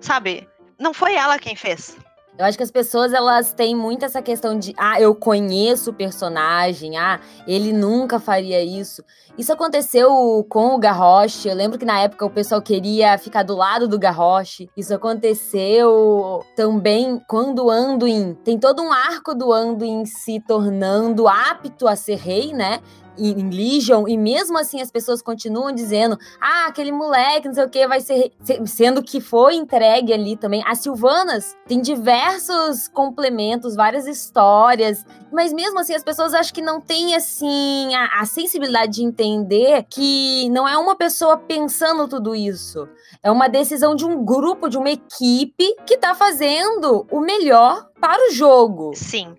Sabe? 0.02 0.48
Não 0.78 0.94
foi 0.94 1.16
ela 1.16 1.40
quem 1.40 1.56
fez. 1.56 1.98
Eu 2.38 2.46
acho 2.46 2.58
que 2.58 2.64
as 2.64 2.70
pessoas 2.70 3.14
elas 3.14 3.52
têm 3.52 3.76
muito 3.76 4.06
essa 4.06 4.22
questão 4.22 4.60
de 4.60 4.74
ah, 4.78 5.02
eu 5.02 5.16
conheço 5.16 5.90
o 5.90 5.94
personagem, 5.94 6.96
ah, 6.96 7.20
ele 7.48 7.74
nunca 7.74 8.20
faria 8.20 8.64
isso. 8.64 9.04
Isso 9.38 9.52
aconteceu 9.52 10.46
com 10.50 10.76
o 10.76 10.78
Garrosh. 10.78 11.46
Eu 11.46 11.56
lembro 11.56 11.80
que 11.80 11.86
na 11.86 12.00
época 12.00 12.26
o 12.26 12.30
pessoal 12.30 12.62
queria 12.62 13.18
ficar 13.18 13.44
do 13.44 13.56
lado 13.56 13.88
do 13.88 13.98
Garrosh. 13.98 14.68
Isso 14.76 14.94
aconteceu 14.94 16.44
também 16.56 17.20
quando 17.28 17.66
o 17.66 17.72
Anduin 17.72 18.36
tem 18.44 18.60
todo 18.60 18.84
um 18.84 18.92
arco 18.92 19.34
do 19.34 19.52
Anduin 19.52 20.06
se 20.06 20.40
tornando 20.40 21.28
apto 21.28 21.88
a 21.88 21.96
ser 21.96 22.18
rei, 22.18 22.54
né? 22.54 22.82
Legion, 23.18 24.08
e 24.08 24.18
mesmo 24.18 24.58
assim 24.58 24.82
as 24.82 24.92
pessoas 24.92 25.22
continuam 25.22 25.72
dizendo: 25.72 26.18
ah, 26.40 26.68
aquele 26.68 26.92
moleque, 26.92 27.48
não 27.48 27.56
sei 27.56 27.66
o 27.66 27.70
que, 27.70 27.88
vai 27.88 28.00
ser. 28.00 28.32
Sendo 28.66 29.04
que 29.04 29.20
foi 29.20 29.56
entregue 29.56 30.14
ali 30.14 30.36
também. 30.38 30.64
As 30.66 30.80
Silvanas 30.80 31.56
tem 31.68 31.82
diversos 31.82 32.88
complementos, 32.88 33.76
várias 33.76 34.08
histórias, 34.08 35.06
mas 35.32 35.52
mesmo 35.52 35.80
assim 35.80 35.94
as 35.94 36.04
pessoas 36.04 36.34
acho 36.34 36.54
que 36.54 36.62
não 36.62 36.80
têm 36.80 37.16
assim 37.16 37.94
a, 37.96 38.22
a 38.22 38.26
sensibilidade 38.26 38.94
de 38.94 39.04
entender 39.04 39.86
que 39.90 40.50
não 40.50 40.68
é 40.68 40.78
uma 40.78 40.96
pessoa 40.96 41.38
pensando 41.38 42.08
tudo 42.08 42.36
isso. 42.36 42.88
É 43.24 43.32
uma 43.32 43.48
decisão 43.48 43.96
de 43.96 44.06
um 44.06 44.24
grupo, 44.24 44.70
de 44.70 44.78
uma 44.78 44.90
equipe 44.90 45.76
que 45.86 45.98
tá 45.98 46.14
fazendo 46.16 47.06
o 47.12 47.20
melhor 47.20 47.88
para 48.00 48.30
o 48.30 48.34
jogo. 48.34 48.92
Sim. 48.96 49.36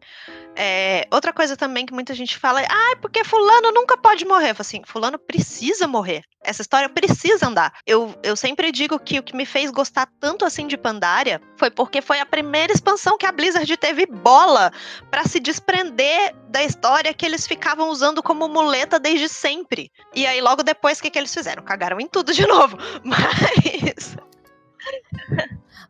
É, 0.61 1.07
outra 1.13 1.33
coisa 1.33 1.57
também 1.57 1.87
que 1.87 1.95
muita 1.95 2.13
gente 2.15 2.37
fala 2.37 2.61
é, 2.61 2.67
ah, 2.69 2.97
porque 3.01 3.23
fulano 3.23 3.71
nunca 3.71 3.97
pode 3.97 4.25
morrer. 4.25 4.51
Eu 4.51 4.55
falo 4.57 4.63
assim, 4.63 4.83
fulano 4.85 5.17
precisa 5.17 5.87
morrer. 5.87 6.25
Essa 6.43 6.63
história 6.63 6.89
precisa 6.89 7.47
andar. 7.47 7.73
Eu, 7.87 8.13
eu 8.25 8.35
sempre 8.35 8.73
digo 8.73 8.99
que 8.99 9.21
o 9.21 9.23
que 9.23 9.37
me 9.37 9.47
fez 9.47 9.71
gostar 9.71 10.09
tanto 10.19 10.45
assim 10.45 10.67
de 10.67 10.77
Pandaria 10.77 11.41
foi 11.57 11.71
porque 11.71 12.03
foi 12.03 12.19
a 12.19 12.27
primeira 12.27 12.73
expansão 12.73 13.17
que 13.17 13.27
a 13.27 13.31
Blizzard 13.31 13.77
teve 13.77 14.05
bola 14.07 14.73
para 15.11 15.25
se 15.25 15.39
desprender 15.39 16.35
da 16.49 16.65
história 16.65 17.15
que 17.15 17.25
eles 17.25 17.47
ficavam 17.47 17.89
usando 17.91 18.21
como 18.21 18.49
muleta 18.49 18.99
desde 18.99 19.29
sempre. 19.29 19.93
E 20.13 20.27
aí, 20.27 20.41
logo 20.41 20.65
depois, 20.65 20.99
o 20.99 21.03
que, 21.03 21.11
que 21.11 21.19
eles 21.19 21.33
fizeram? 21.33 21.63
Cagaram 21.63 22.01
em 22.01 22.09
tudo 22.09 22.33
de 22.33 22.47
novo. 22.49 22.77
Mas. 23.05 24.17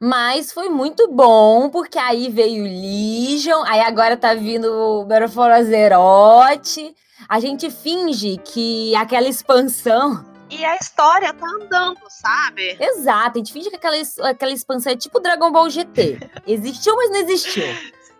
Mas 0.00 0.52
foi 0.52 0.68
muito 0.68 1.08
bom, 1.08 1.68
porque 1.70 1.98
aí 1.98 2.30
veio 2.30 2.62
Legion, 2.62 3.64
aí 3.64 3.80
agora 3.80 4.16
tá 4.16 4.34
vindo 4.34 4.72
o 4.72 5.04
Battle 5.04 5.42
Azeroth. 5.42 6.94
A 7.28 7.40
gente 7.40 7.68
finge 7.70 8.36
que 8.38 8.94
aquela 8.94 9.28
expansão 9.28 10.24
e 10.50 10.64
a 10.64 10.76
história 10.76 11.32
tá 11.34 11.46
andando, 11.46 12.00
sabe? 12.08 12.76
Exato, 12.80 13.36
a 13.36 13.38
gente 13.38 13.52
finge 13.52 13.68
que 13.68 13.76
aquela, 13.76 13.96
aquela 14.30 14.52
expansão 14.52 14.92
é 14.92 14.96
tipo 14.96 15.20
Dragon 15.20 15.52
Ball 15.52 15.68
GT. 15.68 16.18
Existiu, 16.46 16.96
mas 16.96 17.10
não 17.10 17.18
existiu. 17.18 17.66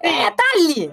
É, 0.01 0.31
tá 0.31 0.45
ali. 0.55 0.93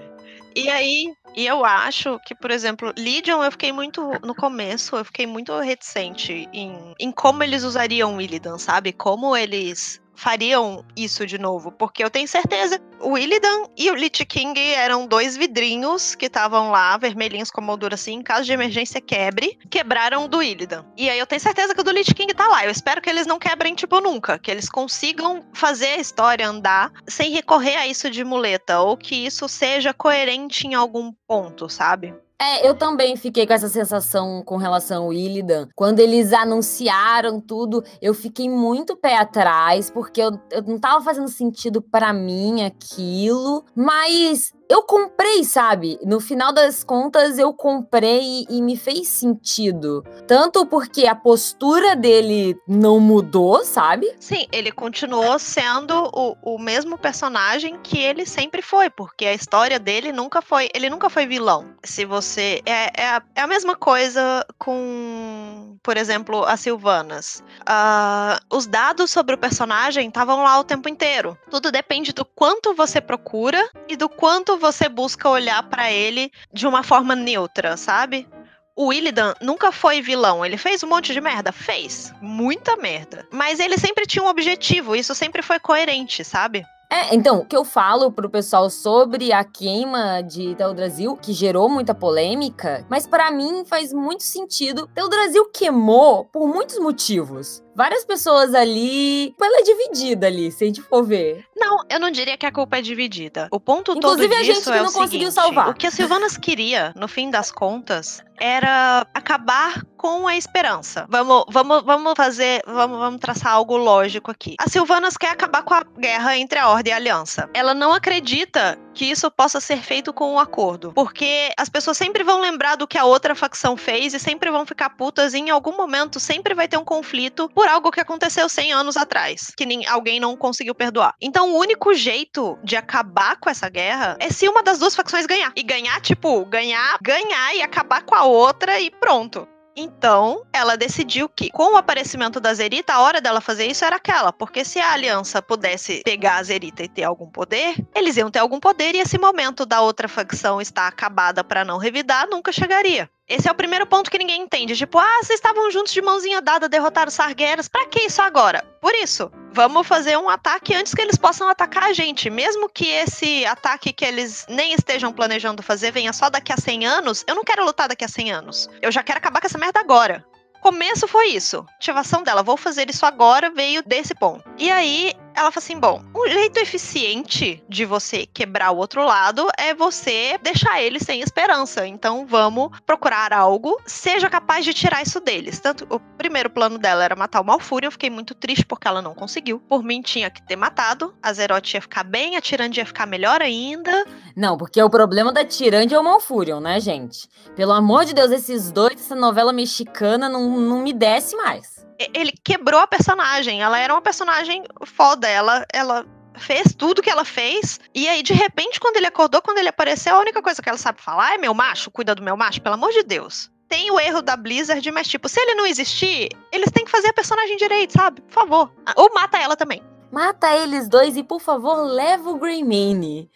E 0.54 0.70
aí, 0.70 1.14
e 1.36 1.46
eu 1.46 1.64
acho 1.66 2.18
que, 2.20 2.34
por 2.34 2.50
exemplo, 2.50 2.94
Legion, 2.96 3.44
eu 3.44 3.52
fiquei 3.52 3.70
muito. 3.70 4.10
No 4.24 4.34
começo, 4.34 4.96
eu 4.96 5.04
fiquei 5.04 5.26
muito 5.26 5.56
reticente 5.58 6.48
em, 6.50 6.94
em 6.98 7.12
como 7.12 7.42
eles 7.42 7.62
usariam 7.62 8.18
Illidan, 8.18 8.56
sabe? 8.56 8.90
Como 8.90 9.36
eles 9.36 10.00
fariam 10.16 10.84
isso 10.96 11.26
de 11.26 11.38
novo, 11.38 11.70
porque 11.70 12.02
eu 12.02 12.10
tenho 12.10 12.26
certeza 12.26 12.80
o 13.00 13.16
Illidan 13.16 13.64
e 13.76 13.90
o 13.90 13.94
Lich 13.94 14.24
King 14.24 14.58
eram 14.72 15.06
dois 15.06 15.36
vidrinhos 15.36 16.14
que 16.14 16.26
estavam 16.26 16.70
lá, 16.70 16.96
vermelhinhos 16.96 17.50
com 17.50 17.60
moldura 17.60 17.94
assim, 17.94 18.14
em 18.14 18.22
caso 18.22 18.44
de 18.44 18.52
emergência 18.52 19.00
quebre, 19.00 19.58
quebraram 19.70 20.26
do 20.26 20.42
Illidan. 20.42 20.84
E 20.96 21.10
aí 21.10 21.18
eu 21.18 21.26
tenho 21.26 21.40
certeza 21.40 21.74
que 21.74 21.80
o 21.80 21.84
do 21.84 21.90
Lich 21.90 22.14
King 22.14 22.32
tá 22.34 22.48
lá. 22.48 22.64
Eu 22.64 22.70
espero 22.70 23.00
que 23.00 23.10
eles 23.10 23.26
não 23.26 23.38
quebrem 23.38 23.74
tipo 23.74 24.00
nunca, 24.00 24.38
que 24.38 24.50
eles 24.50 24.68
consigam 24.68 25.44
fazer 25.52 25.88
a 25.88 25.98
história 25.98 26.48
andar 26.48 26.90
sem 27.06 27.30
recorrer 27.30 27.76
a 27.76 27.86
isso 27.86 28.10
de 28.10 28.24
muleta 28.24 28.80
ou 28.80 28.96
que 28.96 29.26
isso 29.26 29.48
seja 29.48 29.92
coerente 29.92 30.66
em 30.66 30.74
algum 30.74 31.12
ponto, 31.26 31.68
sabe? 31.68 32.14
É, 32.40 32.68
eu 32.68 32.74
também 32.74 33.16
fiquei 33.16 33.46
com 33.46 33.52
essa 33.54 33.68
sensação 33.68 34.42
com 34.44 34.56
relação 34.56 35.04
ao 35.04 35.12
Illidan. 35.12 35.68
Quando 35.74 36.00
eles 36.00 36.34
anunciaram 36.34 37.40
tudo, 37.40 37.82
eu 38.00 38.12
fiquei 38.12 38.48
muito 38.48 38.96
pé 38.96 39.16
atrás, 39.16 39.90
porque 39.90 40.20
eu, 40.20 40.38
eu 40.50 40.62
não 40.62 40.78
tava 40.78 41.02
fazendo 41.02 41.28
sentido 41.28 41.80
para 41.80 42.12
mim 42.12 42.62
aquilo. 42.62 43.64
Mas 43.74 44.52
eu 44.68 44.82
comprei, 44.82 45.44
sabe? 45.44 45.98
No 46.04 46.20
final 46.20 46.52
das 46.52 46.82
contas, 46.82 47.38
eu 47.38 47.52
comprei 47.52 48.46
e, 48.48 48.60
me 48.60 48.76
fez 48.76 49.08
sentido. 49.08 50.04
Tanto 50.26 50.66
porque 50.66 51.06
a 51.06 51.14
postura 51.14 51.94
dele 51.94 52.56
não 52.66 52.98
mudou, 52.98 53.64
sabe? 53.64 54.12
Sim, 54.18 54.46
ele 54.50 54.72
continuou 54.72 55.38
sendo 55.38 56.10
o, 56.12 56.36
o 56.42 56.58
mesmo 56.58 56.98
personagem 56.98 57.78
que 57.82 57.98
ele 57.98 58.26
sempre 58.26 58.60
foi, 58.60 58.90
porque 58.90 59.24
a 59.26 59.34
história 59.34 59.78
dele 59.78 60.12
nunca 60.12 60.42
foi. 60.42 60.68
Ele 60.74 60.90
nunca 60.90 61.08
foi 61.08 61.26
vilão. 61.26 61.74
Se 61.84 62.04
você. 62.04 62.60
É, 62.66 63.02
é, 63.02 63.08
a, 63.08 63.22
é 63.36 63.40
a 63.42 63.46
mesma 63.46 63.76
coisa 63.76 64.44
com, 64.58 65.76
por 65.82 65.96
exemplo, 65.96 66.44
as 66.44 66.60
Silvanas. 66.60 67.42
Uh, 67.60 68.56
os 68.56 68.66
dados 68.66 69.10
sobre 69.10 69.34
o 69.34 69.38
personagem 69.38 70.08
estavam 70.08 70.42
lá 70.42 70.58
o 70.58 70.64
tempo 70.64 70.88
inteiro. 70.88 71.38
Tudo 71.50 71.70
depende 71.70 72.12
do 72.12 72.24
quanto 72.24 72.74
você 72.74 73.00
procura 73.00 73.62
e 73.88 73.96
do 73.96 74.08
quanto 74.08 74.55
você 74.56 74.88
busca 74.88 75.28
olhar 75.28 75.62
para 75.64 75.90
ele 75.90 76.30
de 76.52 76.66
uma 76.66 76.82
forma 76.82 77.14
neutra, 77.14 77.76
sabe? 77.76 78.28
O 78.74 78.92
Illidan 78.92 79.34
nunca 79.40 79.72
foi 79.72 80.02
vilão. 80.02 80.44
Ele 80.44 80.58
fez 80.58 80.82
um 80.82 80.88
monte 80.88 81.12
de 81.12 81.20
merda? 81.20 81.50
Fez. 81.50 82.12
Muita 82.20 82.76
merda. 82.76 83.26
Mas 83.32 83.58
ele 83.58 83.78
sempre 83.78 84.06
tinha 84.06 84.22
um 84.22 84.28
objetivo. 84.28 84.94
Isso 84.94 85.14
sempre 85.14 85.40
foi 85.40 85.58
coerente, 85.58 86.22
sabe? 86.22 86.62
É, 86.90 87.14
então, 87.14 87.40
o 87.40 87.44
que 87.44 87.56
eu 87.56 87.64
falo 87.64 88.12
pro 88.12 88.30
pessoal 88.30 88.70
sobre 88.70 89.32
a 89.32 89.42
queima 89.42 90.22
de 90.22 90.54
Teldrassil, 90.54 91.16
que 91.16 91.32
gerou 91.32 91.68
muita 91.68 91.94
polêmica, 91.94 92.86
mas 92.88 93.06
para 93.06 93.30
mim 93.30 93.64
faz 93.64 93.92
muito 93.92 94.22
sentido. 94.22 94.88
Teldrassil 94.94 95.50
queimou 95.50 96.26
por 96.26 96.46
muitos 96.46 96.78
motivos 96.78 97.62
várias 97.76 98.04
pessoas 98.04 98.54
ali. 98.54 99.34
Ela 99.40 99.60
é 99.60 99.62
dividida 99.62 100.26
ali, 100.26 100.50
se 100.50 100.64
a 100.64 100.66
gente 100.66 100.82
for 100.82 101.04
ver. 101.04 101.44
Não, 101.54 101.78
eu 101.90 102.00
não 102.00 102.10
diria 102.10 102.36
que 102.36 102.46
a 102.46 102.52
culpa 102.52 102.78
é 102.78 102.82
dividida. 102.82 103.48
O 103.50 103.60
ponto 103.60 103.92
Inclusive, 103.92 104.28
todo 104.28 104.38
disso 104.38 104.50
a 104.50 104.54
gente 104.54 104.64
que 104.64 104.70
é 104.70 104.82
não 104.82 104.92
conseguiu 104.92 105.30
seguinte, 105.30 105.32
salvar. 105.32 105.68
O 105.68 105.74
que 105.74 105.86
a 105.86 105.90
Silvanas 105.90 106.36
queria, 106.36 106.92
no 106.96 107.06
fim 107.06 107.30
das 107.30 107.52
contas, 107.52 108.22
era 108.40 109.06
acabar 109.14 109.84
com 109.96 110.26
a 110.26 110.36
esperança. 110.36 111.06
Vamos, 111.08 111.44
vamos, 111.50 111.82
vamos 111.84 112.14
fazer, 112.16 112.62
vamos, 112.66 112.98
vamos 112.98 113.20
traçar 113.20 113.52
algo 113.52 113.76
lógico 113.76 114.30
aqui. 114.30 114.56
A 114.58 114.68
Silvanas 114.68 115.16
quer 115.16 115.30
acabar 115.30 115.62
com 115.62 115.74
a 115.74 115.84
guerra 115.98 116.36
entre 116.36 116.58
a 116.58 116.68
Ordem 116.68 116.90
e 116.90 116.94
a 116.94 116.96
Aliança. 116.96 117.48
Ela 117.52 117.74
não 117.74 117.92
acredita 117.92 118.78
que 118.96 119.04
isso 119.04 119.30
possa 119.30 119.60
ser 119.60 119.82
feito 119.82 120.10
com 120.10 120.32
um 120.32 120.38
acordo, 120.38 120.90
porque 120.94 121.52
as 121.58 121.68
pessoas 121.68 121.98
sempre 121.98 122.24
vão 122.24 122.40
lembrar 122.40 122.76
do 122.76 122.88
que 122.88 122.96
a 122.96 123.04
outra 123.04 123.34
facção 123.34 123.76
fez 123.76 124.14
e 124.14 124.18
sempre 124.18 124.50
vão 124.50 124.64
ficar 124.64 124.88
putas 124.90 125.34
e 125.34 125.38
em 125.38 125.50
algum 125.50 125.76
momento 125.76 126.18
sempre 126.18 126.54
vai 126.54 126.66
ter 126.66 126.78
um 126.78 126.84
conflito 126.84 127.50
por 127.54 127.68
algo 127.68 127.92
que 127.92 128.00
aconteceu 128.00 128.48
100 128.48 128.72
anos 128.72 128.96
atrás, 128.96 129.52
que 129.54 129.66
nem, 129.66 129.86
alguém 129.86 130.18
não 130.18 130.34
conseguiu 130.34 130.74
perdoar. 130.74 131.14
Então 131.20 131.52
o 131.52 131.58
único 131.58 131.92
jeito 131.92 132.58
de 132.64 132.74
acabar 132.74 133.36
com 133.36 133.50
essa 133.50 133.68
guerra 133.68 134.16
é 134.18 134.30
se 134.30 134.48
uma 134.48 134.62
das 134.62 134.78
duas 134.78 134.96
facções 134.96 135.26
ganhar. 135.26 135.52
E 135.54 135.62
ganhar, 135.62 136.00
tipo, 136.00 136.46
ganhar, 136.46 136.96
ganhar 137.02 137.54
e 137.54 137.62
acabar 137.62 138.02
com 138.02 138.14
a 138.14 138.24
outra 138.24 138.80
e 138.80 138.90
pronto. 138.90 139.46
Então, 139.78 140.42
ela 140.54 140.74
decidiu 140.74 141.28
que, 141.28 141.50
com 141.50 141.74
o 141.74 141.76
aparecimento 141.76 142.40
da 142.40 142.54
Zerita, 142.54 142.94
a 142.94 143.00
hora 143.00 143.20
dela 143.20 143.42
fazer 143.42 143.66
isso 143.66 143.84
era 143.84 143.96
aquela, 143.96 144.32
porque 144.32 144.64
se 144.64 144.78
a 144.78 144.92
aliança 144.92 145.42
pudesse 145.42 146.00
pegar 146.02 146.36
a 146.36 146.42
Zerita 146.42 146.82
e 146.82 146.88
ter 146.88 147.04
algum 147.04 147.30
poder, 147.30 147.76
eles 147.94 148.16
iam 148.16 148.30
ter 148.30 148.38
algum 148.38 148.58
poder 148.58 148.94
e 148.94 149.00
esse 149.00 149.18
momento 149.18 149.66
da 149.66 149.82
outra 149.82 150.08
facção 150.08 150.62
estar 150.62 150.88
acabada 150.88 151.44
para 151.44 151.62
não 151.62 151.76
revidar 151.76 152.26
nunca 152.26 152.50
chegaria. 152.52 153.10
Esse 153.28 153.48
é 153.48 153.50
o 153.50 153.56
primeiro 153.56 153.86
ponto 153.86 154.08
que 154.08 154.18
ninguém 154.18 154.42
entende. 154.42 154.76
Tipo, 154.76 154.98
ah, 154.98 155.18
vocês 155.20 155.38
estavam 155.38 155.68
juntos 155.70 155.92
de 155.92 156.00
mãozinha 156.00 156.40
dada, 156.40 156.68
derrotaram 156.68 157.08
os 157.08 157.14
Sargueras. 157.14 157.66
Pra 157.66 157.84
que 157.86 158.06
isso 158.06 158.22
agora? 158.22 158.62
Por 158.80 158.94
isso, 158.94 159.32
vamos 159.52 159.84
fazer 159.84 160.16
um 160.16 160.28
ataque 160.28 160.72
antes 160.74 160.94
que 160.94 161.02
eles 161.02 161.16
possam 161.16 161.48
atacar 161.48 161.84
a 161.84 161.92
gente. 161.92 162.30
Mesmo 162.30 162.68
que 162.68 162.88
esse 162.88 163.44
ataque 163.44 163.92
que 163.92 164.04
eles 164.04 164.46
nem 164.48 164.74
estejam 164.74 165.12
planejando 165.12 165.60
fazer 165.60 165.90
venha 165.90 166.12
só 166.12 166.30
daqui 166.30 166.52
a 166.52 166.56
100 166.56 166.86
anos, 166.86 167.24
eu 167.26 167.34
não 167.34 167.42
quero 167.42 167.64
lutar 167.64 167.88
daqui 167.88 168.04
a 168.04 168.08
100 168.08 168.30
anos. 168.30 168.70
Eu 168.80 168.92
já 168.92 169.02
quero 169.02 169.18
acabar 169.18 169.40
com 169.40 169.46
essa 169.48 169.58
merda 169.58 169.80
agora 169.80 170.24
começo 170.66 171.06
foi 171.06 171.28
isso. 171.28 171.64
A 171.68 171.76
ativação 171.76 172.24
dela, 172.24 172.42
vou 172.42 172.56
fazer 172.56 172.90
isso 172.90 173.06
agora, 173.06 173.50
veio 173.50 173.84
desse 173.84 174.12
ponto. 174.16 174.44
E 174.58 174.68
aí 174.68 175.14
ela 175.36 175.52
fala 175.52 175.62
assim: 175.62 175.78
bom, 175.78 176.02
um 176.14 176.28
jeito 176.28 176.58
eficiente 176.58 177.62
de 177.68 177.84
você 177.84 178.26
quebrar 178.26 178.70
o 178.70 178.78
outro 178.78 179.04
lado 179.04 179.46
é 179.58 179.74
você 179.74 180.38
deixar 180.42 180.80
eles 180.80 181.02
sem 181.02 181.20
esperança. 181.20 181.86
Então 181.86 182.26
vamos 182.26 182.70
procurar 182.86 183.32
algo, 183.32 183.78
seja 183.86 184.30
capaz 184.30 184.64
de 184.64 184.72
tirar 184.72 185.02
isso 185.02 185.20
deles. 185.20 185.60
Tanto 185.60 185.86
o 185.90 186.00
primeiro 186.00 186.48
plano 186.48 186.78
dela 186.78 187.04
era 187.04 187.14
matar 187.14 187.42
o 187.42 187.44
Malfúria, 187.44 187.86
eu 187.86 187.92
fiquei 187.92 188.08
muito 188.08 188.34
triste 188.34 188.64
porque 188.64 188.88
ela 188.88 189.02
não 189.02 189.14
conseguiu. 189.14 189.60
Por 189.60 189.84
mim 189.84 190.00
tinha 190.00 190.30
que 190.30 190.42
ter 190.42 190.56
matado, 190.56 191.14
a 191.22 191.32
Zerote 191.32 191.76
ia 191.76 191.82
ficar 191.82 192.02
bem, 192.02 192.36
a 192.36 192.40
Tirande 192.40 192.80
ia 192.80 192.86
ficar 192.86 193.06
melhor 193.06 193.42
ainda. 193.42 194.04
Não, 194.34 194.56
porque 194.56 194.82
o 194.82 194.88
problema 194.88 195.32
da 195.32 195.44
Tirande 195.44 195.94
é 195.94 195.98
o 195.98 196.04
Malfurion, 196.04 196.60
né, 196.60 196.80
gente? 196.80 197.28
Pelo 197.54 197.72
amor 197.72 198.06
de 198.06 198.14
Deus, 198.14 198.30
esses 198.30 198.72
dois, 198.72 198.94
essa 198.94 199.14
novela 199.14 199.52
mexicana 199.52 200.28
não, 200.28 200.58
não 200.58 200.82
me 200.82 200.92
desce 200.92 201.36
mais 201.36 201.76
ele 202.14 202.32
quebrou 202.44 202.80
a 202.80 202.86
personagem. 202.86 203.62
Ela 203.62 203.78
era 203.78 203.92
uma 203.94 204.02
personagem 204.02 204.64
foda. 204.84 205.28
Ela, 205.28 205.64
ela 205.72 206.06
fez 206.38 206.74
tudo 206.74 207.02
que 207.02 207.10
ela 207.10 207.24
fez. 207.24 207.80
E 207.94 208.08
aí, 208.08 208.22
de 208.22 208.32
repente, 208.32 208.80
quando 208.80 208.96
ele 208.96 209.06
acordou, 209.06 209.42
quando 209.42 209.58
ele 209.58 209.68
apareceu, 209.68 210.14
a 210.14 210.20
única 210.20 210.42
coisa 210.42 210.62
que 210.62 210.68
ela 210.68 210.78
sabe 210.78 211.00
falar 211.00 211.34
é 211.34 211.38
meu 211.38 211.54
macho, 211.54 211.90
cuida 211.90 212.14
do 212.14 212.22
meu 212.22 212.36
macho, 212.36 212.60
pelo 212.60 212.74
amor 212.74 212.92
de 212.92 213.02
Deus. 213.02 213.50
Tem 213.68 213.90
o 213.90 213.98
erro 213.98 214.22
da 214.22 214.36
Blizzard, 214.36 214.88
mas, 214.92 215.08
tipo, 215.08 215.28
se 215.28 215.40
ele 215.40 215.54
não 215.54 215.66
existir, 215.66 216.28
eles 216.52 216.70
têm 216.70 216.84
que 216.84 216.90
fazer 216.90 217.08
a 217.08 217.12
personagem 217.12 217.56
direito, 217.56 217.94
sabe? 217.94 218.20
Por 218.20 218.32
favor. 218.32 218.72
Ou 218.94 219.12
mata 219.12 219.38
ela 219.38 219.56
também. 219.56 219.82
Mata 220.12 220.54
eles 220.56 220.88
dois 220.88 221.16
e, 221.16 221.22
por 221.22 221.40
favor, 221.40 221.82
leva 221.82 222.30
o 222.30 222.38
Greymane. 222.38 223.28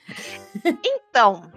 então, 0.84 1.50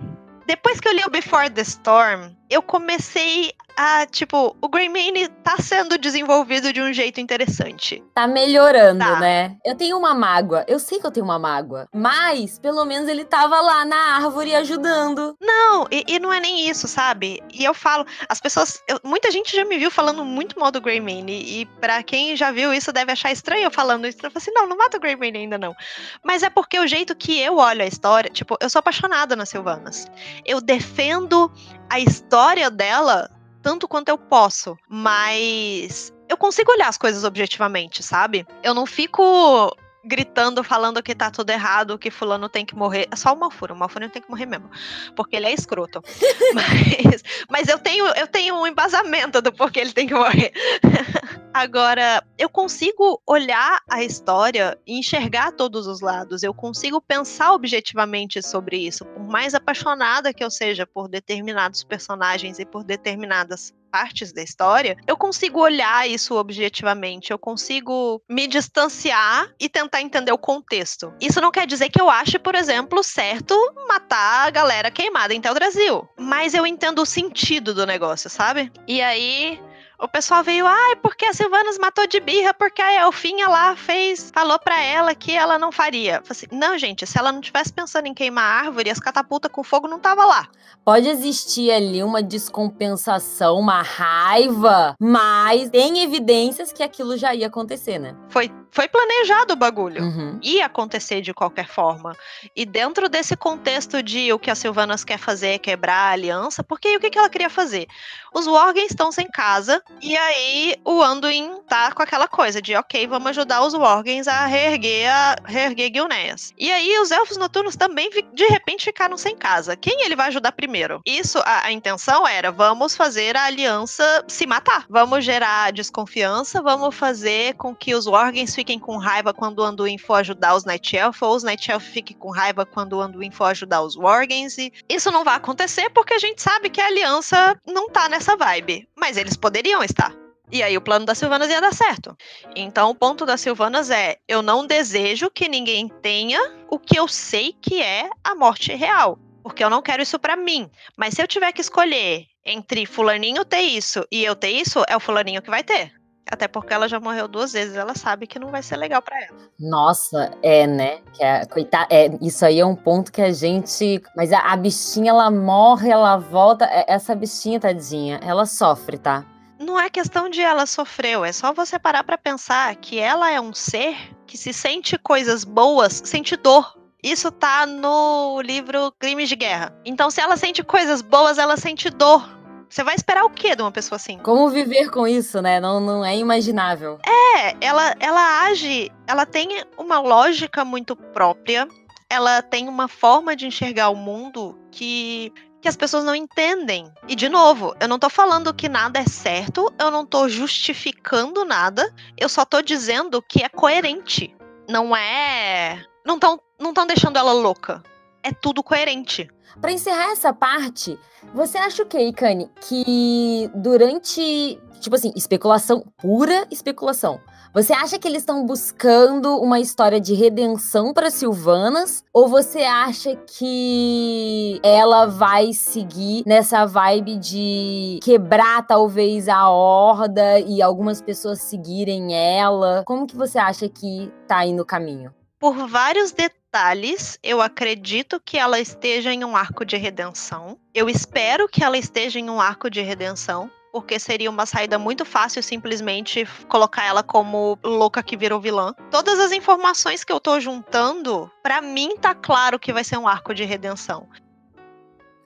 depois 0.48 0.80
que 0.80 0.88
eu 0.88 0.94
li 0.94 1.04
o 1.06 1.10
Before 1.10 1.50
the 1.52 1.62
Storm, 1.62 2.36
eu 2.50 2.64
comecei 2.64 3.54
ah, 3.76 4.06
tipo, 4.06 4.56
o 4.62 4.70
Greymane 4.70 5.28
tá 5.44 5.58
sendo 5.58 5.98
desenvolvido 5.98 6.72
de 6.72 6.82
um 6.82 6.94
jeito 6.94 7.20
interessante. 7.20 8.04
Tá 8.14 8.28
melhorando, 8.28 9.00
tá. 9.00 9.20
né? 9.20 9.58
Eu 9.66 9.76
tenho 9.76 9.98
uma 9.98 10.14
mágoa. 10.14 10.64
Eu 10.68 10.80
sei 10.80 11.00
que 11.00 11.08
eu 11.08 11.12
tenho 11.12 11.26
uma 11.26 11.40
mágoa. 11.40 11.88
Mas, 11.94 12.60
pelo 12.60 12.86
menos, 12.86 13.10
ele 13.10 13.26
tava 13.26 13.60
lá 13.62 13.84
na 13.84 14.16
árvore 14.16 14.54
ajudando. 14.56 15.36
Não, 15.42 15.88
e, 15.92 16.04
e 16.08 16.20
não 16.20 16.32
é 16.32 16.40
nem 16.40 16.70
isso, 16.70 16.88
sabe? 16.88 17.42
E 17.52 17.64
eu 17.64 17.74
falo, 17.74 18.06
as 18.30 18.40
pessoas. 18.40 18.82
Eu, 18.88 19.00
muita 19.04 19.32
gente 19.32 19.56
já 19.56 19.66
me 19.66 19.78
viu 19.78 19.90
falando 19.90 20.24
muito 20.24 20.60
mal 20.60 20.72
do 20.72 20.82
Greymane. 20.82 21.32
E, 21.32 21.62
e 21.62 21.66
para 21.66 22.04
quem 22.04 22.36
já 22.36 22.52
viu 22.52 22.74
isso, 22.74 22.94
deve 22.94 23.12
achar 23.12 23.32
estranho 23.32 23.64
eu 23.64 23.72
falando 23.72 24.08
isso. 24.08 24.18
Eu 24.22 24.30
falo 24.30 24.38
assim, 24.38 24.52
não, 24.52 24.68
não 24.68 24.78
mata 24.78 24.98
o 24.98 25.00
Greymane 25.00 25.40
ainda 25.40 25.58
não. 25.58 25.76
Mas 26.24 26.44
é 26.44 26.50
porque 26.50 26.80
o 26.80 26.88
jeito 26.88 27.16
que 27.16 27.40
eu 27.40 27.58
olho 27.58 27.82
a 27.82 27.88
história, 27.88 28.30
tipo, 28.30 28.56
eu 28.60 28.70
sou 28.70 28.80
apaixonada 28.80 29.36
nas 29.36 29.50
Silvanas. 29.50 30.08
Eu 30.46 30.62
defendo 30.62 31.52
a 31.90 32.00
história 32.00 32.70
dela 32.70 33.30
tanto 33.64 33.88
quanto 33.88 34.10
eu 34.10 34.18
posso, 34.18 34.78
mas 34.88 36.14
eu 36.30 36.38
consigo 36.38 36.72
olhar 36.72 36.90
as 36.90 36.98
coisas 36.98 37.24
objetivamente, 37.24 38.04
sabe? 38.04 38.46
Eu 38.62 38.74
não 38.74 38.86
fico 38.86 39.76
gritando, 40.06 40.64
falando 40.64 41.02
que 41.02 41.16
tá 41.16 41.32
tudo 41.32 41.50
errado, 41.50 41.98
que 41.98 42.12
fulano 42.12 42.50
tem 42.50 42.66
que 42.66 42.76
morrer. 42.76 43.08
É 43.10 43.16
só 43.16 43.34
o 43.34 43.40
Malfuro, 43.40 43.74
o 43.74 43.78
Malfuro 43.78 44.10
tem 44.10 44.22
que 44.22 44.30
morrer 44.30 44.46
mesmo, 44.46 44.70
porque 45.16 45.38
ele 45.38 45.48
é 45.48 45.54
escroto. 45.54 46.02
mas, 46.54 47.24
mas 47.50 47.68
eu 47.70 47.80
tenho 47.80 48.06
eu 48.08 48.28
tenho 48.28 48.56
um 48.56 48.68
embasamento 48.68 49.42
do 49.42 49.52
porquê 49.52 49.80
ele 49.80 49.94
tem 49.94 50.08
que 50.08 50.14
morrer. 50.14 50.52
Agora, 51.54 52.26
eu 52.36 52.50
consigo 52.50 53.22
olhar 53.28 53.80
a 53.88 54.04
história 54.04 54.76
e 54.88 54.98
enxergar 54.98 55.52
todos 55.52 55.86
os 55.86 56.02
lados. 56.02 56.42
Eu 56.42 56.54
consigo 56.54 57.00
pensar 57.00 57.54
objetivamente 57.54 58.42
sobre 58.42 58.78
isso. 58.78 59.06
Por 59.06 59.24
mais 59.24 59.54
apaixonada 59.54 60.34
que 60.34 60.44
eu 60.44 60.50
seja 60.50 60.88
por 60.88 61.08
determinados 61.08 61.84
personagens 61.84 62.58
e 62.58 62.66
por 62.66 62.84
determinadas 62.84 63.72
partes 63.92 64.34
da 64.34 64.42
história, 64.42 64.98
eu 65.06 65.16
consigo 65.16 65.60
olhar 65.60 66.10
isso 66.10 66.34
objetivamente, 66.34 67.30
eu 67.30 67.38
consigo 67.38 68.20
me 68.28 68.48
distanciar 68.48 69.54
e 69.60 69.70
tentar 69.70 70.02
entender 70.02 70.32
o 70.32 70.38
contexto. 70.38 71.14
Isso 71.22 71.40
não 71.40 71.52
quer 71.52 71.68
dizer 71.68 71.90
que 71.90 72.02
eu 72.02 72.10
ache, 72.10 72.40
por 72.40 72.56
exemplo, 72.56 73.04
certo 73.04 73.56
matar 73.88 74.48
a 74.48 74.50
galera 74.50 74.90
queimada 74.90 75.36
em 75.36 75.40
Tel 75.40 75.54
Brasil, 75.54 76.10
mas 76.18 76.56
eu 76.56 76.66
entendo 76.66 77.04
o 77.04 77.06
sentido 77.06 77.72
do 77.72 77.86
negócio, 77.86 78.32
sabe? 78.32 78.72
E 78.88 79.00
aí 79.00 79.62
o 80.04 80.08
pessoal 80.08 80.44
veio, 80.44 80.68
ai, 80.68 80.92
ah, 80.92 80.98
porque 81.02 81.26
a 81.26 81.34
Silvanas 81.34 81.78
matou 81.78 82.06
de 82.06 82.20
birra, 82.20 82.54
porque 82.54 82.82
a 82.82 83.06
Elfinha 83.06 83.48
lá 83.48 83.74
fez, 83.74 84.30
falou 84.34 84.60
para 84.60 84.84
ela 84.84 85.16
que 85.16 85.32
ela 85.32 85.58
não 85.58 85.72
faria. 85.72 86.22
Assim, 86.30 86.46
não, 86.52 86.78
gente, 86.78 87.08
se 87.08 87.18
ela 87.18 87.32
não 87.32 87.40
tivesse 87.40 87.72
pensando 87.72 88.08
em 88.08 88.14
queimar 88.14 88.44
a 88.44 88.66
árvore, 88.66 88.90
as 88.90 89.00
catapultas 89.00 89.50
com 89.50 89.64
fogo 89.64 89.88
não 89.88 90.00
tava 90.00 90.26
lá. 90.26 90.50
Pode 90.84 91.08
existir 91.08 91.72
ali 91.72 92.04
uma 92.04 92.22
descompensação, 92.22 93.58
uma 93.58 93.82
raiva, 93.82 94.94
mas 95.00 95.70
tem 95.70 96.04
evidências 96.04 96.74
que 96.74 96.84
aquilo 96.84 97.16
já 97.16 97.34
ia 97.34 97.48
acontecer, 97.48 97.98
né? 97.98 98.14
Foi, 98.28 98.52
foi 98.74 98.88
planejado 98.88 99.54
o 99.54 99.56
bagulho. 99.56 100.04
Uhum. 100.04 100.40
Ia 100.42 100.66
acontecer 100.66 101.22
de 101.22 101.34
qualquer 101.34 101.68
forma. 101.68 102.18
E 102.56 102.66
dentro 102.66 103.08
desse 103.08 103.38
contexto 103.38 104.02
de 104.02 104.34
o 104.34 104.40
que 104.40 104.50
a 104.50 104.56
Silvanas 104.56 105.04
quer 105.04 105.20
fazer 105.20 105.50
é 105.50 105.58
quebrar 105.60 106.10
a 106.10 106.12
aliança, 106.12 106.64
porque 106.64 106.98
o 106.98 107.00
que, 107.00 107.12
que 107.12 107.18
ela 107.18 107.30
queria 107.30 107.50
fazer? 107.50 107.88
Os 108.34 108.48
Worgens 108.48 108.90
estão 108.90 109.12
sem 109.12 109.28
casa, 109.28 109.82
e 110.02 110.18
aí 110.18 110.76
o 110.84 111.04
Anduin 111.04 111.62
tá 111.68 111.92
com 111.92 112.02
aquela 112.02 112.28
coisa 112.28 112.60
de, 112.60 112.76
ok, 112.76 113.06
vamos 113.06 113.30
ajudar 113.30 113.64
os 113.64 113.76
Worgens 113.76 114.28
a 114.28 114.48
reerguer, 114.48 115.08
a 115.08 115.36
reerguer 115.46 115.92
Gilneas. 115.94 116.52
E 116.58 116.72
aí 116.72 116.98
os 117.00 117.12
Elfos 117.12 117.38
Noturnos 117.38 117.76
também, 117.76 118.10
de 118.34 118.46
repente, 118.48 118.86
ficaram 118.86 119.18
sem 119.18 119.36
casa. 119.36 119.76
Quem 119.76 120.04
ele 120.04 120.16
vai 120.16 120.30
ajudar 120.30 120.52
primeiro? 120.52 121.00
Isso, 121.06 121.38
a, 121.46 121.68
a 121.68 121.72
intenção 121.72 122.28
era, 122.28 122.52
vamos 122.52 122.96
fazer 122.96 123.38
a 123.38 123.44
aliança 123.44 124.26
se 124.28 124.48
matar. 124.48 124.86
Vamos 124.90 125.24
gerar 125.24 125.72
desconfiança, 125.72 126.60
vamos 126.60 126.96
fazer 126.96 127.54
com 127.54 127.76
que 127.76 127.94
os 127.94 128.08
Worgens 128.08 128.56
fiquem 128.64 128.80
com 128.80 128.96
raiva 128.96 129.34
quando 129.34 129.60
o 129.60 129.64
Anduin 129.64 129.98
for 129.98 130.16
ajudar 130.16 130.56
os 130.56 130.64
Night 130.64 130.96
Elf, 130.96 131.22
ou 131.22 131.36
os 131.36 131.44
Night 131.44 131.70
Elf 131.70 131.84
fiquem 131.84 132.16
com 132.16 132.32
raiva 132.32 132.66
quando 132.66 132.94
o 132.94 133.02
Anduin 133.02 133.30
for 133.30 133.46
ajudar 133.48 133.82
os 133.82 133.98
Worgens. 133.98 134.58
E 134.58 134.72
isso 134.88 135.12
não 135.12 135.26
vai 135.26 135.36
acontecer 135.36 135.90
porque 135.90 136.14
a 136.14 136.20
gente 136.20 136.42
sabe 136.42 136.70
que 136.70 136.80
a 136.80 136.88
aliança 136.88 137.60
não 137.68 137.90
tá 137.90 138.08
nessa 138.08 138.38
vibe. 138.38 138.88
Mas 138.96 139.18
eles 139.18 139.36
poderiam 139.36 139.84
estar. 139.84 140.16
E 140.50 140.64
aí 140.64 140.78
o 140.78 140.82
plano 140.82 141.06
das 141.06 141.18
Silvanas 141.18 141.50
ia 141.50 141.60
dar 141.60 141.74
certo. 141.74 142.16
Então 142.56 142.90
o 142.90 142.96
ponto 142.96 143.26
das 143.26 143.42
Silvanas 143.42 143.90
é: 143.90 144.18
eu 144.30 144.42
não 144.42 144.66
desejo 144.66 145.30
que 145.30 145.50
ninguém 145.50 145.90
tenha 146.02 146.40
o 146.70 146.80
que 146.80 146.98
eu 146.98 147.06
sei 147.10 147.54
que 147.62 147.82
é 147.82 148.10
a 148.24 148.34
morte 148.34 148.74
real. 148.74 149.20
Porque 149.44 149.62
eu 149.62 149.70
não 149.70 149.82
quero 149.82 150.02
isso 150.02 150.18
para 150.18 150.38
mim. 150.38 150.72
Mas 150.96 151.16
se 151.16 151.22
eu 151.22 151.28
tiver 151.28 151.52
que 151.52 151.60
escolher 151.60 152.28
entre 152.46 152.86
fulaninho 152.86 153.44
ter 153.44 153.62
isso 153.62 154.08
e 154.10 154.24
eu 154.24 154.38
ter 154.38 154.52
isso, 154.52 154.86
é 154.88 154.96
o 154.96 155.02
fulaninho 155.02 155.42
que 155.42 155.50
vai 155.50 155.64
ter. 155.64 155.92
Até 156.32 156.48
porque 156.48 156.74
ela 156.74 156.88
já 156.88 157.00
morreu 157.00 157.28
duas 157.28 157.54
vezes, 157.54 157.76
ela 157.76 157.94
sabe 157.96 158.26
que 158.28 158.40
não 158.40 158.50
vai 158.50 158.64
ser 158.64 158.78
legal 158.78 159.02
para 159.02 159.22
ela. 159.22 159.38
Nossa, 159.60 160.32
é, 160.42 160.66
né? 160.66 161.02
Que 161.14 161.24
é, 161.24 161.46
coitada, 161.46 161.88
é, 161.90 162.10
isso 162.22 162.46
aí 162.46 162.60
é 162.60 162.66
um 162.66 162.76
ponto 162.76 163.12
que 163.12 163.22
a 163.22 163.32
gente. 163.32 164.02
Mas 164.16 164.32
a, 164.32 164.40
a 164.40 164.56
bichinha, 164.56 165.12
ela 165.12 165.30
morre, 165.30 165.90
ela 165.90 166.18
volta. 166.18 166.66
É, 166.66 166.86
essa 166.88 167.14
bichinha, 167.14 167.60
tadinha, 167.60 168.20
ela 168.24 168.46
sofre, 168.46 168.98
tá? 168.98 169.26
não 169.64 169.80
é 169.80 169.90
questão 169.90 170.30
de 170.30 170.42
ela 170.42 170.66
sofreu, 170.66 171.24
é 171.24 171.32
só 171.32 171.54
você 171.54 171.80
parar 171.80 172.04
para 172.04 172.18
pensar 172.18 172.76
que 172.76 173.00
ela 173.00 173.32
é 173.32 173.40
um 173.40 173.54
ser 173.54 173.96
que 174.28 174.38
se 174.38 174.52
sente 174.52 174.98
coisas 174.98 175.44
boas, 175.44 176.02
sente 176.06 176.36
dor. 176.36 176.78
Isso 177.02 177.32
tá 177.32 177.66
no 177.66 178.42
livro 178.42 178.92
Crimes 178.98 179.28
de 179.28 179.36
Guerra. 179.36 179.76
Então, 179.84 180.10
se 180.10 180.22
ela 180.22 180.38
sente 180.38 180.64
coisas 180.64 181.02
boas, 181.02 181.38
ela 181.38 181.58
sente 181.58 181.90
dor. 181.90 182.30
Você 182.74 182.84
vai 182.84 182.96
esperar 182.96 183.24
o 183.24 183.30
quê 183.30 183.56
de 183.56 183.62
uma 183.62 183.72
pessoa 183.72 183.98
assim? 183.98 184.18
Como 184.18 184.50
viver 184.50 184.90
com 184.90 185.06
isso, 185.06 185.40
né? 185.44 185.60
Não, 185.60 185.80
não 185.80 186.04
é 186.04 186.18
imaginável. 186.18 186.98
É, 187.06 187.56
ela, 187.62 187.94
ela 188.00 188.46
age, 188.46 188.92
ela 189.06 189.28
tem 189.28 189.64
uma 189.78 190.00
lógica 190.00 190.66
muito 190.66 190.96
própria. 190.96 191.68
Ela 192.10 192.42
tem 192.42 192.68
uma 192.68 192.88
forma 192.88 193.36
de 193.36 193.46
enxergar 193.46 193.90
o 193.90 193.96
mundo 193.96 194.58
que 194.72 195.32
que 195.62 195.70
as 195.70 195.78
pessoas 195.78 196.04
não 196.04 196.16
entendem. 196.16 196.92
E 197.08 197.16
de 197.16 197.30
novo, 197.30 197.76
eu 197.80 197.88
não 197.88 198.00
tô 198.00 198.10
falando 198.10 198.54
que 198.54 198.68
nada 198.68 199.00
é 199.00 199.06
certo, 199.06 199.72
eu 199.80 199.90
não 199.90 200.06
tô 200.06 200.28
justificando 200.28 201.46
nada, 201.46 201.90
eu 202.18 202.28
só 202.28 202.44
tô 202.44 202.62
dizendo 202.62 203.22
que 203.22 203.44
é 203.44 203.48
coerente. 203.48 204.36
Não 204.68 204.94
é. 204.94 205.82
Não 206.04 206.16
estão 206.16 206.38
não 206.60 206.74
tão 206.74 206.88
deixando 206.88 207.18
ela 207.18 207.32
louca. 207.32 207.82
É 208.24 208.32
tudo 208.32 208.64
coerente. 208.64 209.28
Para 209.60 209.72
encerrar 209.72 210.12
essa 210.12 210.34
parte, 210.34 210.98
você 211.34 211.58
acha 211.58 211.84
o 211.84 211.86
que, 211.86 212.00
Ikane? 212.00 212.50
Que 212.62 213.50
durante. 213.54 214.60
Tipo 214.80 214.96
assim, 214.96 215.14
especulação, 215.16 215.86
pura 215.98 216.46
especulação. 216.52 217.20
Você 217.54 217.72
acha 217.72 218.00
que 218.00 218.08
eles 218.08 218.24
estão 218.24 218.46
buscando 218.46 219.38
uma 219.38 219.60
história 219.60 220.02
de 220.02 220.16
redenção 220.16 220.92
para 220.92 221.12
Silvanas? 221.12 222.04
Ou 222.12 222.28
você 222.28 222.64
acha 222.64 223.16
que 223.16 224.60
ela 224.64 225.06
vai 225.06 225.54
seguir 225.54 226.24
nessa 226.26 226.66
vibe 226.66 227.18
de 227.18 228.00
quebrar 228.02 228.66
talvez 228.66 229.30
a 229.30 229.50
horda 229.50 230.40
e 230.40 230.64
algumas 230.64 231.00
pessoas 231.00 231.42
seguirem 231.42 232.16
ela? 232.16 232.84
Como 232.88 233.06
que 233.06 233.16
você 233.16 233.38
acha 233.38 233.70
que 233.70 234.12
tá 234.28 234.40
aí 234.40 234.52
no 234.52 234.66
caminho? 234.66 235.14
Por 235.44 235.68
vários 235.68 236.14
detalhes, 236.14 237.20
eu 237.22 237.42
acredito 237.42 238.18
que 238.18 238.38
ela 238.38 238.62
esteja 238.62 239.12
em 239.12 239.26
um 239.26 239.36
arco 239.36 239.66
de 239.66 239.76
redenção. 239.76 240.58
Eu 240.74 240.88
espero 240.90 241.50
que 241.50 241.62
ela 241.62 241.78
esteja 241.78 242.18
em 242.18 242.30
um 242.30 242.40
arco 242.40 242.70
de 242.70 242.80
redenção 242.80 243.52
porque 243.70 244.00
seria 244.00 244.30
uma 244.30 244.46
saída 244.46 244.80
muito 244.80 245.04
fácil 245.04 245.44
simplesmente 245.44 246.26
colocar 246.48 246.86
ela 246.86 247.04
como 247.04 247.60
louca 247.62 248.02
que 248.02 248.16
virou 248.16 248.40
vilã. 248.40 248.74
Todas 248.90 249.20
as 249.20 249.34
informações 249.34 250.06
que 250.06 250.14
eu 250.14 250.20
tô 250.22 250.40
juntando, 250.40 251.30
para 251.44 251.62
mim 251.62 251.98
tá 252.00 252.16
claro 252.16 252.58
que 252.58 252.72
vai 252.72 252.86
ser 252.86 252.98
um 252.98 253.06
arco 253.06 253.34
de 253.34 253.44
redenção. 253.44 254.08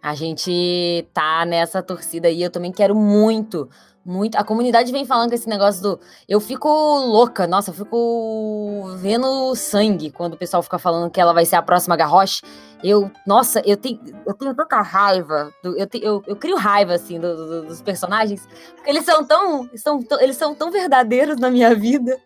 A 0.02 0.16
gente 0.16 1.08
tá 1.14 1.46
nessa 1.46 1.84
torcida 1.84 2.28
aí, 2.28 2.42
eu 2.42 2.50
também 2.50 2.72
quero 2.72 2.96
muito 2.96 3.70
muito. 4.08 4.38
A 4.38 4.44
comunidade 4.44 4.92
vem 4.92 5.06
falando 5.06 5.30
com 5.30 5.36
esse 5.36 5.50
negócio 5.50 5.82
do. 5.82 6.00
Eu 6.28 6.40
fico 6.40 6.70
louca, 6.70 7.46
nossa, 7.46 7.72
eu 7.72 7.74
fico 7.74 8.84
vendo 8.98 9.54
sangue 9.56 10.10
quando 10.12 10.34
o 10.34 10.38
pessoal 10.38 10.64
fica 10.64 10.80
falando 10.80 11.12
que 11.12 11.20
ela 11.20 11.34
vai 11.34 11.46
ser 11.46 11.58
a 11.58 11.62
próxima 11.62 11.98
Garrosh. 11.98 12.42
Eu, 12.84 13.12
nossa, 13.26 13.62
eu 13.66 13.76
tenho, 13.76 14.00
eu 14.26 14.34
tenho 14.34 14.56
tanta 14.56 14.82
raiva. 14.82 15.52
Do, 15.62 15.78
eu, 15.78 15.86
te, 15.86 16.02
eu, 16.02 16.24
eu 16.26 16.36
crio 16.36 16.56
raiva, 16.56 16.94
assim, 16.94 17.20
do, 17.20 17.36
do, 17.36 17.62
dos 17.68 17.82
personagens, 17.82 18.48
porque 18.76 18.90
eles 18.90 19.04
são 19.04 19.26
tão, 19.26 19.70
são, 19.76 20.00
eles 20.20 20.38
são 20.38 20.56
tão 20.56 20.72
verdadeiros 20.72 21.38
na 21.38 21.52
minha 21.52 21.76
vida. 21.76 22.18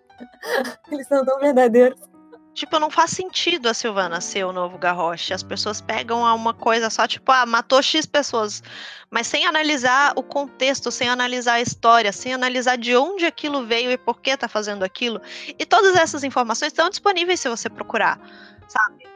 eles 0.91 1.07
são 1.07 1.25
tão 1.25 1.39
verdadeiros. 1.39 2.10
Tipo, 2.53 2.79
não 2.79 2.91
faz 2.91 3.11
sentido 3.11 3.67
a 3.69 3.73
Silvana 3.73 4.19
ser 4.19 4.45
o 4.45 4.51
novo 4.51 4.77
Garrosh. 4.77 5.31
As 5.31 5.41
pessoas 5.41 5.79
pegam 5.79 6.21
uma 6.21 6.53
coisa 6.53 6.89
só, 6.89 7.07
tipo, 7.07 7.31
ah, 7.31 7.45
matou 7.45 7.81
X 7.81 8.05
pessoas. 8.05 8.61
Mas 9.09 9.27
sem 9.27 9.45
analisar 9.45 10.13
o 10.15 10.23
contexto, 10.23 10.91
sem 10.91 11.09
analisar 11.09 11.53
a 11.53 11.61
história, 11.61 12.11
sem 12.11 12.33
analisar 12.33 12.77
de 12.77 12.95
onde 12.95 13.25
aquilo 13.25 13.65
veio 13.65 13.91
e 13.91 13.97
por 13.97 14.19
que 14.19 14.35
tá 14.35 14.47
fazendo 14.47 14.83
aquilo. 14.83 15.21
E 15.57 15.65
todas 15.65 15.95
essas 15.95 16.23
informações 16.23 16.73
estão 16.73 16.89
disponíveis 16.89 17.39
se 17.39 17.47
você 17.47 17.69
procurar, 17.69 18.19
sabe? 18.67 19.11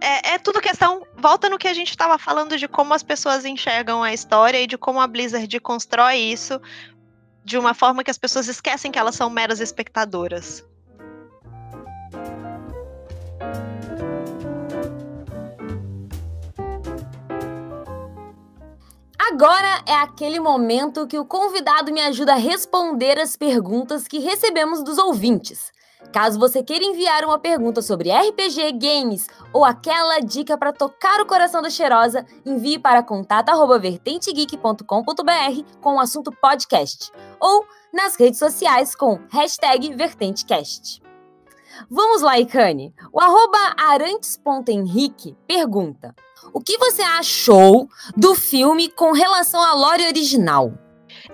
é, 0.00 0.34
é 0.34 0.38
tudo 0.38 0.60
questão. 0.60 1.06
Volta 1.16 1.48
no 1.48 1.58
que 1.58 1.68
a 1.68 1.74
gente 1.74 1.90
estava 1.90 2.18
falando 2.18 2.56
de 2.56 2.66
como 2.66 2.94
as 2.94 3.02
pessoas 3.02 3.44
enxergam 3.44 4.02
a 4.02 4.12
história 4.12 4.60
e 4.60 4.66
de 4.66 4.78
como 4.78 5.00
a 5.00 5.06
Blizzard 5.06 5.60
constrói 5.60 6.16
isso 6.16 6.60
de 7.44 7.58
uma 7.58 7.74
forma 7.74 8.02
que 8.02 8.10
as 8.10 8.18
pessoas 8.18 8.48
esquecem 8.48 8.90
que 8.90 8.98
elas 8.98 9.14
são 9.14 9.30
meras 9.30 9.60
espectadoras. 9.60 10.64
Agora 19.32 19.82
é 19.86 19.94
aquele 19.94 20.40
momento 20.40 21.06
que 21.06 21.16
o 21.16 21.24
convidado 21.24 21.92
me 21.92 22.00
ajuda 22.00 22.32
a 22.32 22.36
responder 22.36 23.16
as 23.16 23.36
perguntas 23.36 24.08
que 24.08 24.18
recebemos 24.18 24.82
dos 24.82 24.98
ouvintes. 24.98 25.70
Caso 26.12 26.36
você 26.36 26.64
queira 26.64 26.84
enviar 26.84 27.24
uma 27.24 27.38
pergunta 27.38 27.80
sobre 27.80 28.10
RPG, 28.10 28.72
games 28.72 29.28
ou 29.52 29.64
aquela 29.64 30.18
dica 30.18 30.58
para 30.58 30.72
tocar 30.72 31.20
o 31.20 31.26
coração 31.26 31.62
da 31.62 31.70
cheirosa, 31.70 32.26
envie 32.44 32.76
para 32.76 33.04
contato@vertentegeek.com.br 33.04 35.78
com 35.80 35.94
o 35.94 36.00
assunto 36.00 36.32
podcast 36.32 37.12
ou 37.38 37.64
nas 37.94 38.16
redes 38.16 38.40
sociais 38.40 38.96
com 38.96 39.20
hashtag 39.30 39.94
VertenteCast. 39.94 41.08
Vamos 41.88 42.22
lá, 42.22 42.38
Icane. 42.38 42.92
O 43.12 43.20
arroba 43.20 43.74
arantes.henrique 43.76 45.36
pergunta: 45.46 46.14
O 46.52 46.60
que 46.60 46.76
você 46.78 47.02
achou 47.02 47.88
do 48.16 48.34
filme 48.34 48.88
com 48.88 49.12
relação 49.12 49.62
à 49.62 49.72
lore 49.72 50.06
original? 50.06 50.72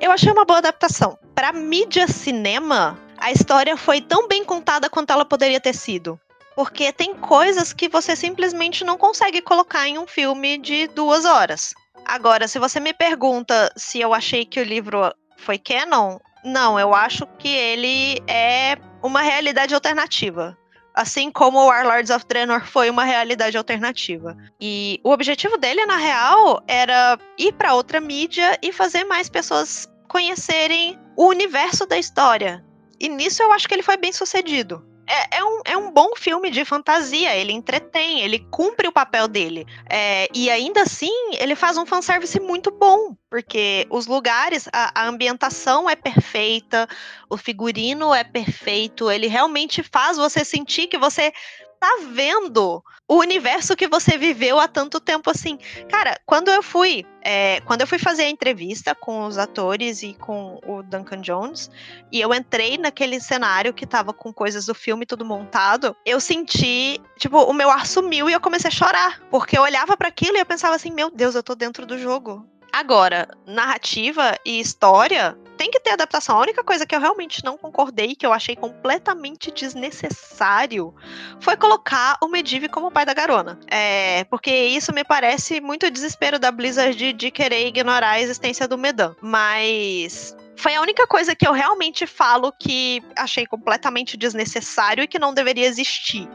Eu 0.01 0.11
achei 0.11 0.31
uma 0.31 0.45
boa 0.45 0.59
adaptação. 0.59 1.19
Para 1.35 1.53
mídia 1.53 2.07
cinema, 2.07 2.99
a 3.19 3.33
história 3.33 3.77
foi 3.77 4.01
tão 4.01 4.29
bem 4.29 4.45
contada 4.45 4.91
quanto 4.91 5.13
ela 5.13 5.25
poderia 5.25 5.61
ter 5.61 5.75
sido. 5.75 6.19
Porque 6.55 6.93
tem 6.93 7.15
coisas 7.15 7.73
que 7.73 7.89
você 7.89 8.17
simplesmente 8.17 8.85
não 8.85 8.97
consegue 8.97 9.43
colocar 9.43 9.87
em 9.87 9.99
um 9.99 10.07
filme 10.07 10.57
de 10.57 10.87
duas 10.89 11.25
horas. 11.25 11.75
Agora, 12.05 12.49
se 12.49 12.59
você 12.59 12.81
me 12.81 12.95
pergunta 12.95 13.71
se 13.77 14.01
eu 14.01 14.15
achei 14.15 14.45
que 14.45 14.61
o 14.61 14.65
livro 14.65 15.13
foi 15.37 15.59
canon, 15.59 16.19
não, 16.45 16.79
eu 16.79 16.95
acho 16.95 17.27
que 17.39 17.49
ele 17.49 18.23
é 18.27 18.77
uma 19.07 19.23
realidade 19.23 19.75
alternativa. 19.75 20.57
Assim 20.95 21.31
como 21.31 21.59
o 21.59 21.67
Warlords 21.67 22.11
of 22.11 22.25
Draenor 22.27 22.65
foi 22.65 22.89
uma 22.89 23.05
realidade 23.05 23.57
alternativa. 23.57 24.37
E 24.61 24.99
o 25.05 25.11
objetivo 25.11 25.59
dele, 25.59 25.85
na 25.85 25.97
real, 25.97 26.63
era 26.67 27.19
ir 27.39 27.53
para 27.53 27.75
outra 27.75 28.01
mídia 28.01 28.59
e 28.63 28.73
fazer 28.73 29.05
mais 29.05 29.29
pessoas 29.29 29.87
conhecerem 30.09 30.99
o 31.15 31.27
universo 31.27 31.87
da 31.87 31.99
história. 31.99 32.65
E 32.99 33.09
nisso 33.09 33.43
eu 33.43 33.53
acho 33.53 33.69
que 33.69 33.75
ele 33.75 33.83
foi 33.83 33.99
bem 33.99 34.13
sucedido. 34.13 34.83
É, 35.09 35.39
é, 35.39 35.45
um, 35.45 35.61
é 35.65 35.77
um 35.77 35.91
bom 35.93 36.17
filme 36.17 36.51
de 36.51 36.65
fantasia, 36.65 37.35
ele 37.37 37.53
entretém, 37.53 38.23
ele 38.23 38.41
cumpre 38.51 38.89
o 38.89 38.93
papel 38.93 39.29
dele. 39.29 39.65
É, 39.89 40.29
e 40.35 40.51
ainda 40.51 40.83
assim, 40.83 41.13
ele 41.39 41.55
faz 41.55 41.77
um 41.77 41.87
fanservice 41.87 42.41
muito 42.41 42.71
bom, 42.73 43.17
porque 43.31 43.87
os 43.89 44.07
lugares, 44.07 44.69
a, 44.73 45.03
a 45.03 45.07
ambientação 45.07 45.89
é 45.89 45.95
perfeita, 45.95 46.89
o 47.31 47.37
figurino 47.37 48.13
é 48.13 48.25
perfeito, 48.25 49.11
ele 49.11 49.29
realmente 49.29 49.83
faz 49.83 50.17
você 50.17 50.45
sentir 50.45 50.89
que 50.89 50.99
você 50.99 51.33
tá 51.79 51.99
vendo 52.13 52.83
o 53.09 53.17
universo 53.17 53.77
que 53.77 53.87
você 53.87 54.19
viveu 54.19 54.59
há 54.59 54.67
tanto 54.67 55.01
tempo 55.01 55.31
assim. 55.31 55.59
Cara, 55.89 56.19
quando 56.27 56.49
eu 56.49 56.63
fui, 56.63 57.05
é, 57.23 57.61
quando 57.61 57.83
eu 57.83 57.87
fui 57.87 57.99
fazer 57.99 58.23
a 58.23 58.31
entrevista 58.31 58.95
com 58.95 59.27
os 59.27 59.39
atores 59.39 60.03
e 60.03 60.15
com 60.15 60.59
o 60.67 60.83
Duncan 60.83 61.21
Jones, 61.21 61.71
e 62.11 62.21
eu 62.21 62.35
entrei 62.35 62.79
naquele 62.79 63.21
cenário 63.21 63.75
que 63.75 63.87
tava 63.87 64.13
com 64.13 64.33
coisas 64.33 64.67
do 64.67 64.75
filme 64.75 65.07
tudo 65.07 65.25
montado, 65.25 65.97
eu 66.05 66.21
senti, 66.21 67.01
tipo, 67.19 67.39
o 67.39 67.53
meu 67.53 67.71
ar 67.71 67.87
sumiu 67.87 68.29
e 68.29 68.33
eu 68.33 68.41
comecei 68.41 68.69
a 68.69 68.73
chorar, 68.73 69.21
porque 69.31 69.57
eu 69.57 69.63
olhava 69.63 69.97
para 69.97 70.09
aquilo 70.09 70.37
e 70.37 70.41
eu 70.41 70.47
pensava 70.47 70.75
assim, 70.75 70.91
meu 70.91 71.11
Deus, 71.11 71.35
eu 71.35 71.43
tô 71.43 71.55
dentro 71.55 71.87
do 71.87 71.99
jogo. 71.99 72.47
Agora, 72.73 73.29
narrativa 73.47 74.37
e 74.45 74.61
história 74.61 75.39
tem 75.57 75.71
que 75.71 75.81
ter 75.81 75.91
adaptação. 75.91 76.37
A 76.37 76.41
única 76.41 76.63
coisa 76.63 76.87
que 76.87 76.95
eu 76.95 77.01
realmente 77.01 77.45
não 77.45 77.57
concordei, 77.57 78.15
que 78.15 78.27
eu 78.27 78.33
achei 78.33 78.55
completamente 78.55 79.51
desnecessário, 79.51 80.95
foi 81.41 81.57
colocar 81.57 82.17
o 82.23 82.29
Medivh 82.29 82.69
como 82.69 82.91
pai 82.91 83.05
da 83.05 83.15
garona. 83.15 83.59
É, 83.69 84.25
porque 84.25 84.51
isso 84.51 84.93
me 84.93 85.05
parece 85.05 85.61
muito 85.61 85.91
desespero 85.91 86.39
da 86.39 86.53
Blizzard 86.53 86.95
de, 86.95 87.13
de 87.13 87.31
querer 87.31 87.67
ignorar 87.67 88.11
a 88.11 88.21
existência 88.21 88.69
do 88.69 88.79
Medan. 88.79 89.15
Mas 89.21 90.37
foi 90.57 90.75
a 90.75 90.81
única 90.81 91.07
coisa 91.07 91.35
que 91.35 91.47
eu 91.47 91.53
realmente 91.53 92.07
falo 92.07 92.53
que 92.53 93.03
achei 93.17 93.47
completamente 93.47 94.17
desnecessário 94.17 95.05
e 95.05 95.09
que 95.09 95.19
não 95.19 95.35
deveria 95.35 95.67
existir. 95.67 96.29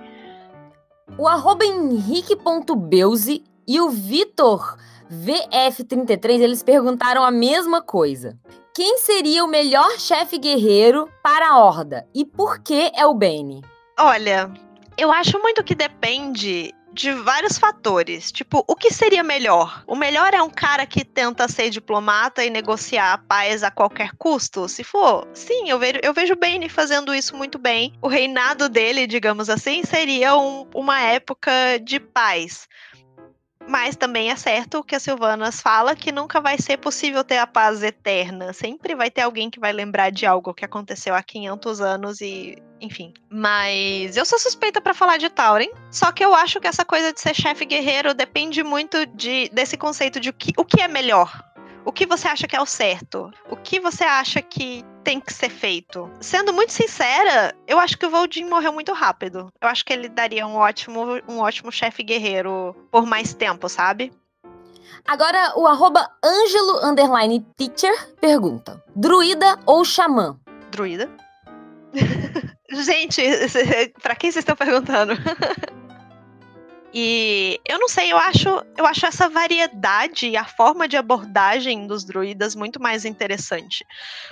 O 1.17 1.27
arroba 1.27 1.65
henrique.beuze 1.65 3.43
e 3.67 3.79
o 3.79 3.89
Vitor 3.89 4.77
VF33, 5.11 6.39
eles 6.39 6.63
perguntaram 6.63 7.23
a 7.23 7.31
mesma 7.31 7.81
coisa. 7.81 8.39
Quem 8.73 8.99
seria 8.99 9.43
o 9.43 9.49
melhor 9.49 9.99
chefe 9.99 10.37
guerreiro 10.37 11.09
para 11.21 11.49
a 11.49 11.59
Horda? 11.59 12.07
E 12.15 12.23
por 12.23 12.63
que 12.63 12.89
é 12.95 13.05
o 13.05 13.13
Bane? 13.13 13.61
Olha, 13.99 14.49
eu 14.97 15.11
acho 15.11 15.37
muito 15.39 15.61
que 15.61 15.75
depende 15.75 16.73
de 16.93 17.11
vários 17.11 17.57
fatores. 17.57 18.31
Tipo, 18.31 18.63
o 18.65 18.73
que 18.73 18.89
seria 18.89 19.23
melhor? 19.23 19.83
O 19.85 19.93
melhor 19.93 20.33
é 20.33 20.41
um 20.41 20.49
cara 20.49 20.85
que 20.85 21.03
tenta 21.03 21.49
ser 21.49 21.69
diplomata 21.69 22.45
e 22.45 22.49
negociar 22.49 23.11
a 23.11 23.17
paz 23.17 23.61
a 23.61 23.69
qualquer 23.69 24.11
custo? 24.17 24.69
Se 24.69 24.85
for, 24.85 25.27
sim, 25.33 25.69
eu 25.69 25.77
vejo, 25.77 25.99
eu 26.01 26.13
vejo 26.13 26.35
Bane 26.37 26.69
fazendo 26.69 27.13
isso 27.13 27.35
muito 27.35 27.57
bem. 27.57 27.93
O 28.01 28.07
reinado 28.07 28.69
dele, 28.69 29.05
digamos 29.05 29.49
assim, 29.49 29.83
seria 29.83 30.35
um, 30.37 30.65
uma 30.73 31.01
época 31.01 31.51
de 31.83 31.99
paz. 31.99 32.69
Mas 33.67 33.95
também 33.95 34.31
é 34.31 34.35
certo 34.35 34.79
o 34.79 34.83
que 34.83 34.95
a 34.95 34.99
Silvanas 34.99 35.61
fala 35.61 35.95
que 35.95 36.11
nunca 36.11 36.41
vai 36.41 36.57
ser 36.57 36.77
possível 36.77 37.23
ter 37.23 37.37
a 37.37 37.47
paz 37.47 37.83
eterna. 37.83 38.53
Sempre 38.53 38.95
vai 38.95 39.09
ter 39.09 39.21
alguém 39.21 39.49
que 39.49 39.59
vai 39.59 39.71
lembrar 39.71 40.11
de 40.11 40.25
algo 40.25 40.53
que 40.53 40.65
aconteceu 40.65 41.15
há 41.15 41.23
500 41.23 41.81
anos 41.81 42.21
e, 42.21 42.61
enfim. 42.79 43.13
Mas 43.29 44.17
eu 44.17 44.25
sou 44.25 44.39
suspeita 44.39 44.81
para 44.81 44.93
falar 44.93 45.17
de 45.17 45.29
Tauren, 45.29 45.71
só 45.89 46.11
que 46.11 46.23
eu 46.23 46.33
acho 46.33 46.59
que 46.59 46.67
essa 46.67 46.83
coisa 46.83 47.13
de 47.13 47.21
ser 47.21 47.33
chefe 47.33 47.65
guerreiro 47.65 48.13
depende 48.13 48.63
muito 48.63 49.05
de, 49.05 49.49
desse 49.53 49.77
conceito 49.77 50.19
de 50.19 50.29
o 50.29 50.33
que, 50.33 50.51
o 50.57 50.65
que 50.65 50.81
é 50.81 50.87
melhor. 50.87 51.50
O 51.83 51.91
que 51.91 52.05
você 52.05 52.27
acha 52.27 52.47
que 52.47 52.55
é 52.55 52.61
o 52.61 52.65
certo? 52.65 53.31
O 53.49 53.55
que 53.55 53.79
você 53.79 54.03
acha 54.03 54.41
que 54.41 54.85
tem 55.03 55.19
que 55.19 55.33
ser 55.33 55.49
feito? 55.49 56.09
Sendo 56.19 56.53
muito 56.53 56.71
sincera, 56.71 57.55
eu 57.67 57.79
acho 57.79 57.97
que 57.97 58.05
o 58.05 58.09
Voldin 58.09 58.45
morreu 58.45 58.71
muito 58.71 58.93
rápido. 58.93 59.51
Eu 59.59 59.67
acho 59.67 59.83
que 59.83 59.91
ele 59.91 60.07
daria 60.07 60.45
um 60.45 60.55
ótimo, 60.55 61.19
um 61.27 61.39
ótimo 61.39 61.71
chefe 61.71 62.03
guerreiro 62.03 62.75
por 62.91 63.05
mais 63.05 63.33
tempo, 63.33 63.67
sabe? 63.67 64.13
Agora, 65.07 65.53
o 65.55 65.65
arroba 65.65 66.07
Angelo 66.23 66.79
Teacher 67.57 68.15
pergunta: 68.19 68.83
Druida 68.95 69.57
ou 69.65 69.83
Xamã? 69.83 70.39
Druida. 70.71 71.09
Gente, 72.71 73.21
pra 74.01 74.15
quem 74.15 74.31
vocês 74.31 74.43
estão 74.43 74.55
perguntando? 74.55 75.13
E 76.93 77.59
eu 77.65 77.79
não 77.79 77.87
sei, 77.87 78.11
eu 78.11 78.17
acho, 78.17 78.49
eu 78.77 78.85
acho 78.85 79.05
essa 79.05 79.29
variedade 79.29 80.27
e 80.27 80.35
a 80.35 80.43
forma 80.43 80.87
de 80.87 80.97
abordagem 80.97 81.87
dos 81.87 82.03
druidas 82.03 82.53
muito 82.53 82.81
mais 82.81 83.05
interessante. 83.05 83.85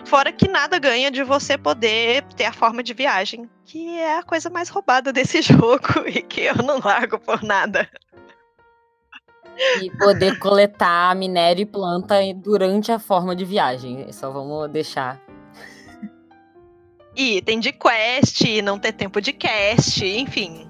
Fora 0.03 0.31
que 0.31 0.47
nada 0.47 0.77
ganha 0.77 1.09
de 1.09 1.23
você 1.23 1.57
poder 1.57 2.23
ter 2.35 2.45
a 2.45 2.53
forma 2.53 2.83
de 2.83 2.93
viagem, 2.93 3.49
que 3.63 3.97
é 3.99 4.17
a 4.17 4.23
coisa 4.23 4.49
mais 4.49 4.67
roubada 4.67 5.13
desse 5.13 5.41
jogo 5.43 6.05
e 6.05 6.21
que 6.21 6.41
eu 6.41 6.55
não 6.55 6.79
largo 6.79 7.17
por 7.17 7.41
nada. 7.43 7.89
E 9.81 9.89
poder 9.97 10.37
coletar 10.39 11.15
minério 11.15 11.63
e 11.63 11.65
planta 11.65 12.15
durante 12.35 12.91
a 12.91 12.99
forma 12.99 13.35
de 13.35 13.45
viagem. 13.45 14.11
Só 14.11 14.31
vamos 14.31 14.69
deixar 14.69 15.21
e 17.19 17.41
tem 17.41 17.59
de 17.59 17.73
quest, 17.73 18.41
não 18.63 18.79
ter 18.79 18.93
tempo 18.93 19.19
de 19.19 19.33
cast, 19.33 20.05
enfim. 20.05 20.68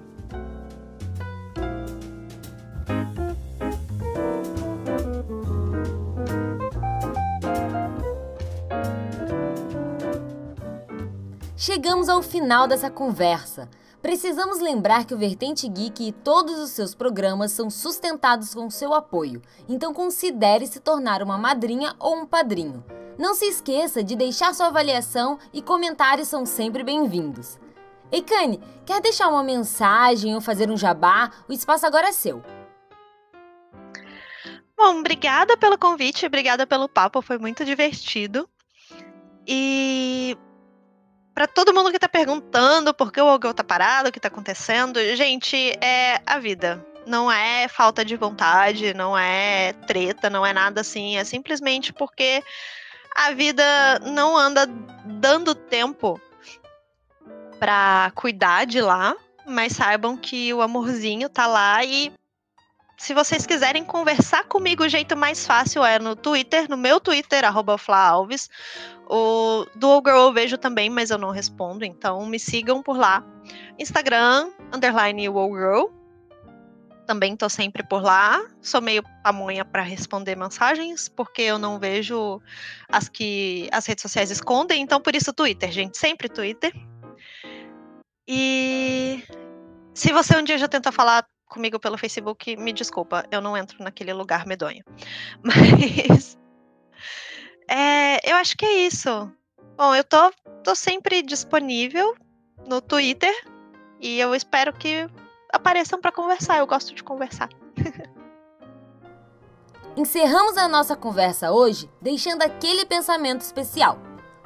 Chegamos 11.62 12.08
ao 12.08 12.22
final 12.22 12.66
dessa 12.66 12.90
conversa. 12.90 13.68
Precisamos 14.00 14.60
lembrar 14.60 15.04
que 15.04 15.12
o 15.12 15.18
Vertente 15.18 15.68
Geek 15.68 16.08
e 16.08 16.10
todos 16.10 16.58
os 16.58 16.70
seus 16.70 16.94
programas 16.94 17.52
são 17.52 17.68
sustentados 17.68 18.54
com 18.54 18.70
seu 18.70 18.94
apoio, 18.94 19.42
então 19.68 19.92
considere 19.92 20.66
se 20.66 20.80
tornar 20.80 21.22
uma 21.22 21.36
madrinha 21.36 21.94
ou 21.98 22.16
um 22.16 22.24
padrinho. 22.24 22.82
Não 23.18 23.34
se 23.34 23.44
esqueça 23.44 24.02
de 24.02 24.16
deixar 24.16 24.54
sua 24.54 24.68
avaliação 24.68 25.38
e 25.52 25.60
comentários 25.60 26.28
são 26.28 26.46
sempre 26.46 26.82
bem-vindos. 26.82 27.58
Ei, 28.10 28.22
Kane, 28.22 28.58
quer 28.86 29.02
deixar 29.02 29.28
uma 29.28 29.42
mensagem 29.42 30.34
ou 30.34 30.40
fazer 30.40 30.70
um 30.70 30.78
jabá? 30.78 31.30
O 31.46 31.52
espaço 31.52 31.84
agora 31.84 32.08
é 32.08 32.12
seu. 32.12 32.42
Bom, 34.74 35.00
obrigada 35.00 35.58
pelo 35.58 35.76
convite, 35.76 36.24
obrigada 36.24 36.66
pelo 36.66 36.88
papo, 36.88 37.20
foi 37.20 37.36
muito 37.36 37.66
divertido. 37.66 38.48
E 39.46 40.38
para 41.34 41.46
todo 41.46 41.74
mundo 41.74 41.90
que 41.90 41.98
tá 41.98 42.08
perguntando 42.08 42.92
por 42.92 43.12
que 43.12 43.20
o 43.20 43.26
Ogel 43.26 43.54
tá 43.54 43.64
parado, 43.64 44.08
o 44.08 44.12
que 44.12 44.20
tá 44.20 44.28
acontecendo, 44.28 44.98
gente, 45.16 45.56
é 45.80 46.20
a 46.26 46.38
vida. 46.38 46.84
Não 47.06 47.30
é 47.30 47.66
falta 47.68 48.04
de 48.04 48.16
vontade, 48.16 48.92
não 48.94 49.16
é 49.16 49.72
treta, 49.86 50.28
não 50.28 50.44
é 50.44 50.52
nada 50.52 50.82
assim. 50.82 51.16
É 51.16 51.24
simplesmente 51.24 51.92
porque 51.92 52.42
a 53.16 53.32
vida 53.32 53.64
não 54.00 54.36
anda 54.36 54.66
dando 55.04 55.54
tempo 55.54 56.20
para 57.58 58.10
cuidar 58.14 58.66
de 58.66 58.80
lá, 58.80 59.14
mas 59.46 59.72
saibam 59.72 60.16
que 60.16 60.52
o 60.54 60.62
amorzinho 60.62 61.28
tá 61.28 61.46
lá 61.46 61.84
e 61.84 62.12
se 63.00 63.14
vocês 63.14 63.46
quiserem 63.46 63.82
conversar 63.82 64.44
comigo, 64.44 64.84
o 64.84 64.88
jeito 64.88 65.16
mais 65.16 65.46
fácil 65.46 65.82
é 65.82 65.98
no 65.98 66.14
Twitter, 66.14 66.68
no 66.68 66.76
meu 66.76 67.00
Twitter, 67.00 67.46
arroba 67.46 67.74
Alves. 67.88 68.50
O 69.08 69.64
Dual 69.74 70.02
Girl 70.04 70.18
eu 70.18 70.32
vejo 70.34 70.58
também, 70.58 70.90
mas 70.90 71.08
eu 71.08 71.16
não 71.16 71.30
respondo, 71.30 71.82
então 71.82 72.26
me 72.26 72.38
sigam 72.38 72.82
por 72.82 72.98
lá. 72.98 73.24
Instagram, 73.78 74.50
underline 74.70 75.22
Girl. 75.22 75.86
Também 77.06 77.34
tô 77.34 77.48
sempre 77.48 77.82
por 77.82 78.02
lá. 78.02 78.38
Sou 78.60 78.82
meio 78.82 79.02
pamonha 79.24 79.64
para 79.64 79.80
responder 79.80 80.36
mensagens, 80.36 81.08
porque 81.08 81.40
eu 81.40 81.58
não 81.58 81.78
vejo 81.78 82.38
as 82.92 83.08
que 83.08 83.66
as 83.72 83.86
redes 83.86 84.02
sociais 84.02 84.30
escondem, 84.30 84.82
então 84.82 85.00
por 85.00 85.16
isso 85.16 85.32
Twitter, 85.32 85.72
gente, 85.72 85.96
sempre 85.96 86.28
Twitter. 86.28 86.70
E 88.28 89.24
se 89.94 90.12
você 90.12 90.36
um 90.36 90.44
dia 90.44 90.58
já 90.58 90.68
tentou 90.68 90.92
falar 90.92 91.24
comigo 91.50 91.78
pelo 91.78 91.98
Facebook, 91.98 92.56
me 92.56 92.72
desculpa, 92.72 93.26
eu 93.30 93.42
não 93.42 93.56
entro 93.56 93.82
naquele 93.82 94.14
lugar 94.14 94.46
medonho. 94.46 94.82
Mas. 95.44 96.38
É, 97.68 98.30
eu 98.30 98.36
acho 98.36 98.56
que 98.56 98.64
é 98.64 98.86
isso. 98.86 99.30
Bom, 99.76 99.94
eu 99.94 100.02
tô, 100.04 100.32
tô 100.64 100.74
sempre 100.74 101.22
disponível 101.22 102.16
no 102.66 102.80
Twitter 102.80 103.34
e 104.00 104.18
eu 104.18 104.34
espero 104.34 104.72
que 104.72 105.06
apareçam 105.52 106.00
para 106.00 106.12
conversar. 106.12 106.58
Eu 106.58 106.66
gosto 106.66 106.94
de 106.94 107.02
conversar. 107.02 107.48
Encerramos 109.96 110.56
a 110.56 110.68
nossa 110.68 110.96
conversa 110.96 111.50
hoje 111.50 111.90
deixando 112.00 112.42
aquele 112.42 112.86
pensamento 112.86 113.40
especial. 113.42 113.98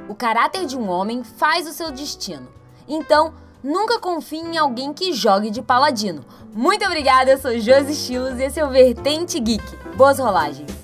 O 0.08 0.14
caráter 0.14 0.66
de 0.66 0.76
um 0.76 0.88
homem 0.88 1.22
faz 1.22 1.68
o 1.68 1.72
seu 1.72 1.90
destino. 1.90 2.52
Então, 2.86 3.34
nunca 3.64 3.98
confie 3.98 4.40
em 4.40 4.58
alguém 4.58 4.92
que 4.92 5.14
jogue 5.14 5.50
de 5.50 5.62
paladino. 5.62 6.22
Muito 6.52 6.84
obrigada, 6.84 7.30
eu 7.30 7.38
sou 7.38 7.58
Josi 7.58 7.92
Estilos 7.92 8.38
e 8.38 8.44
esse 8.44 8.60
é 8.60 8.64
o 8.64 8.70
Vertente 8.70 9.40
Geek. 9.40 9.64
Boas 9.96 10.18
rolagens! 10.18 10.83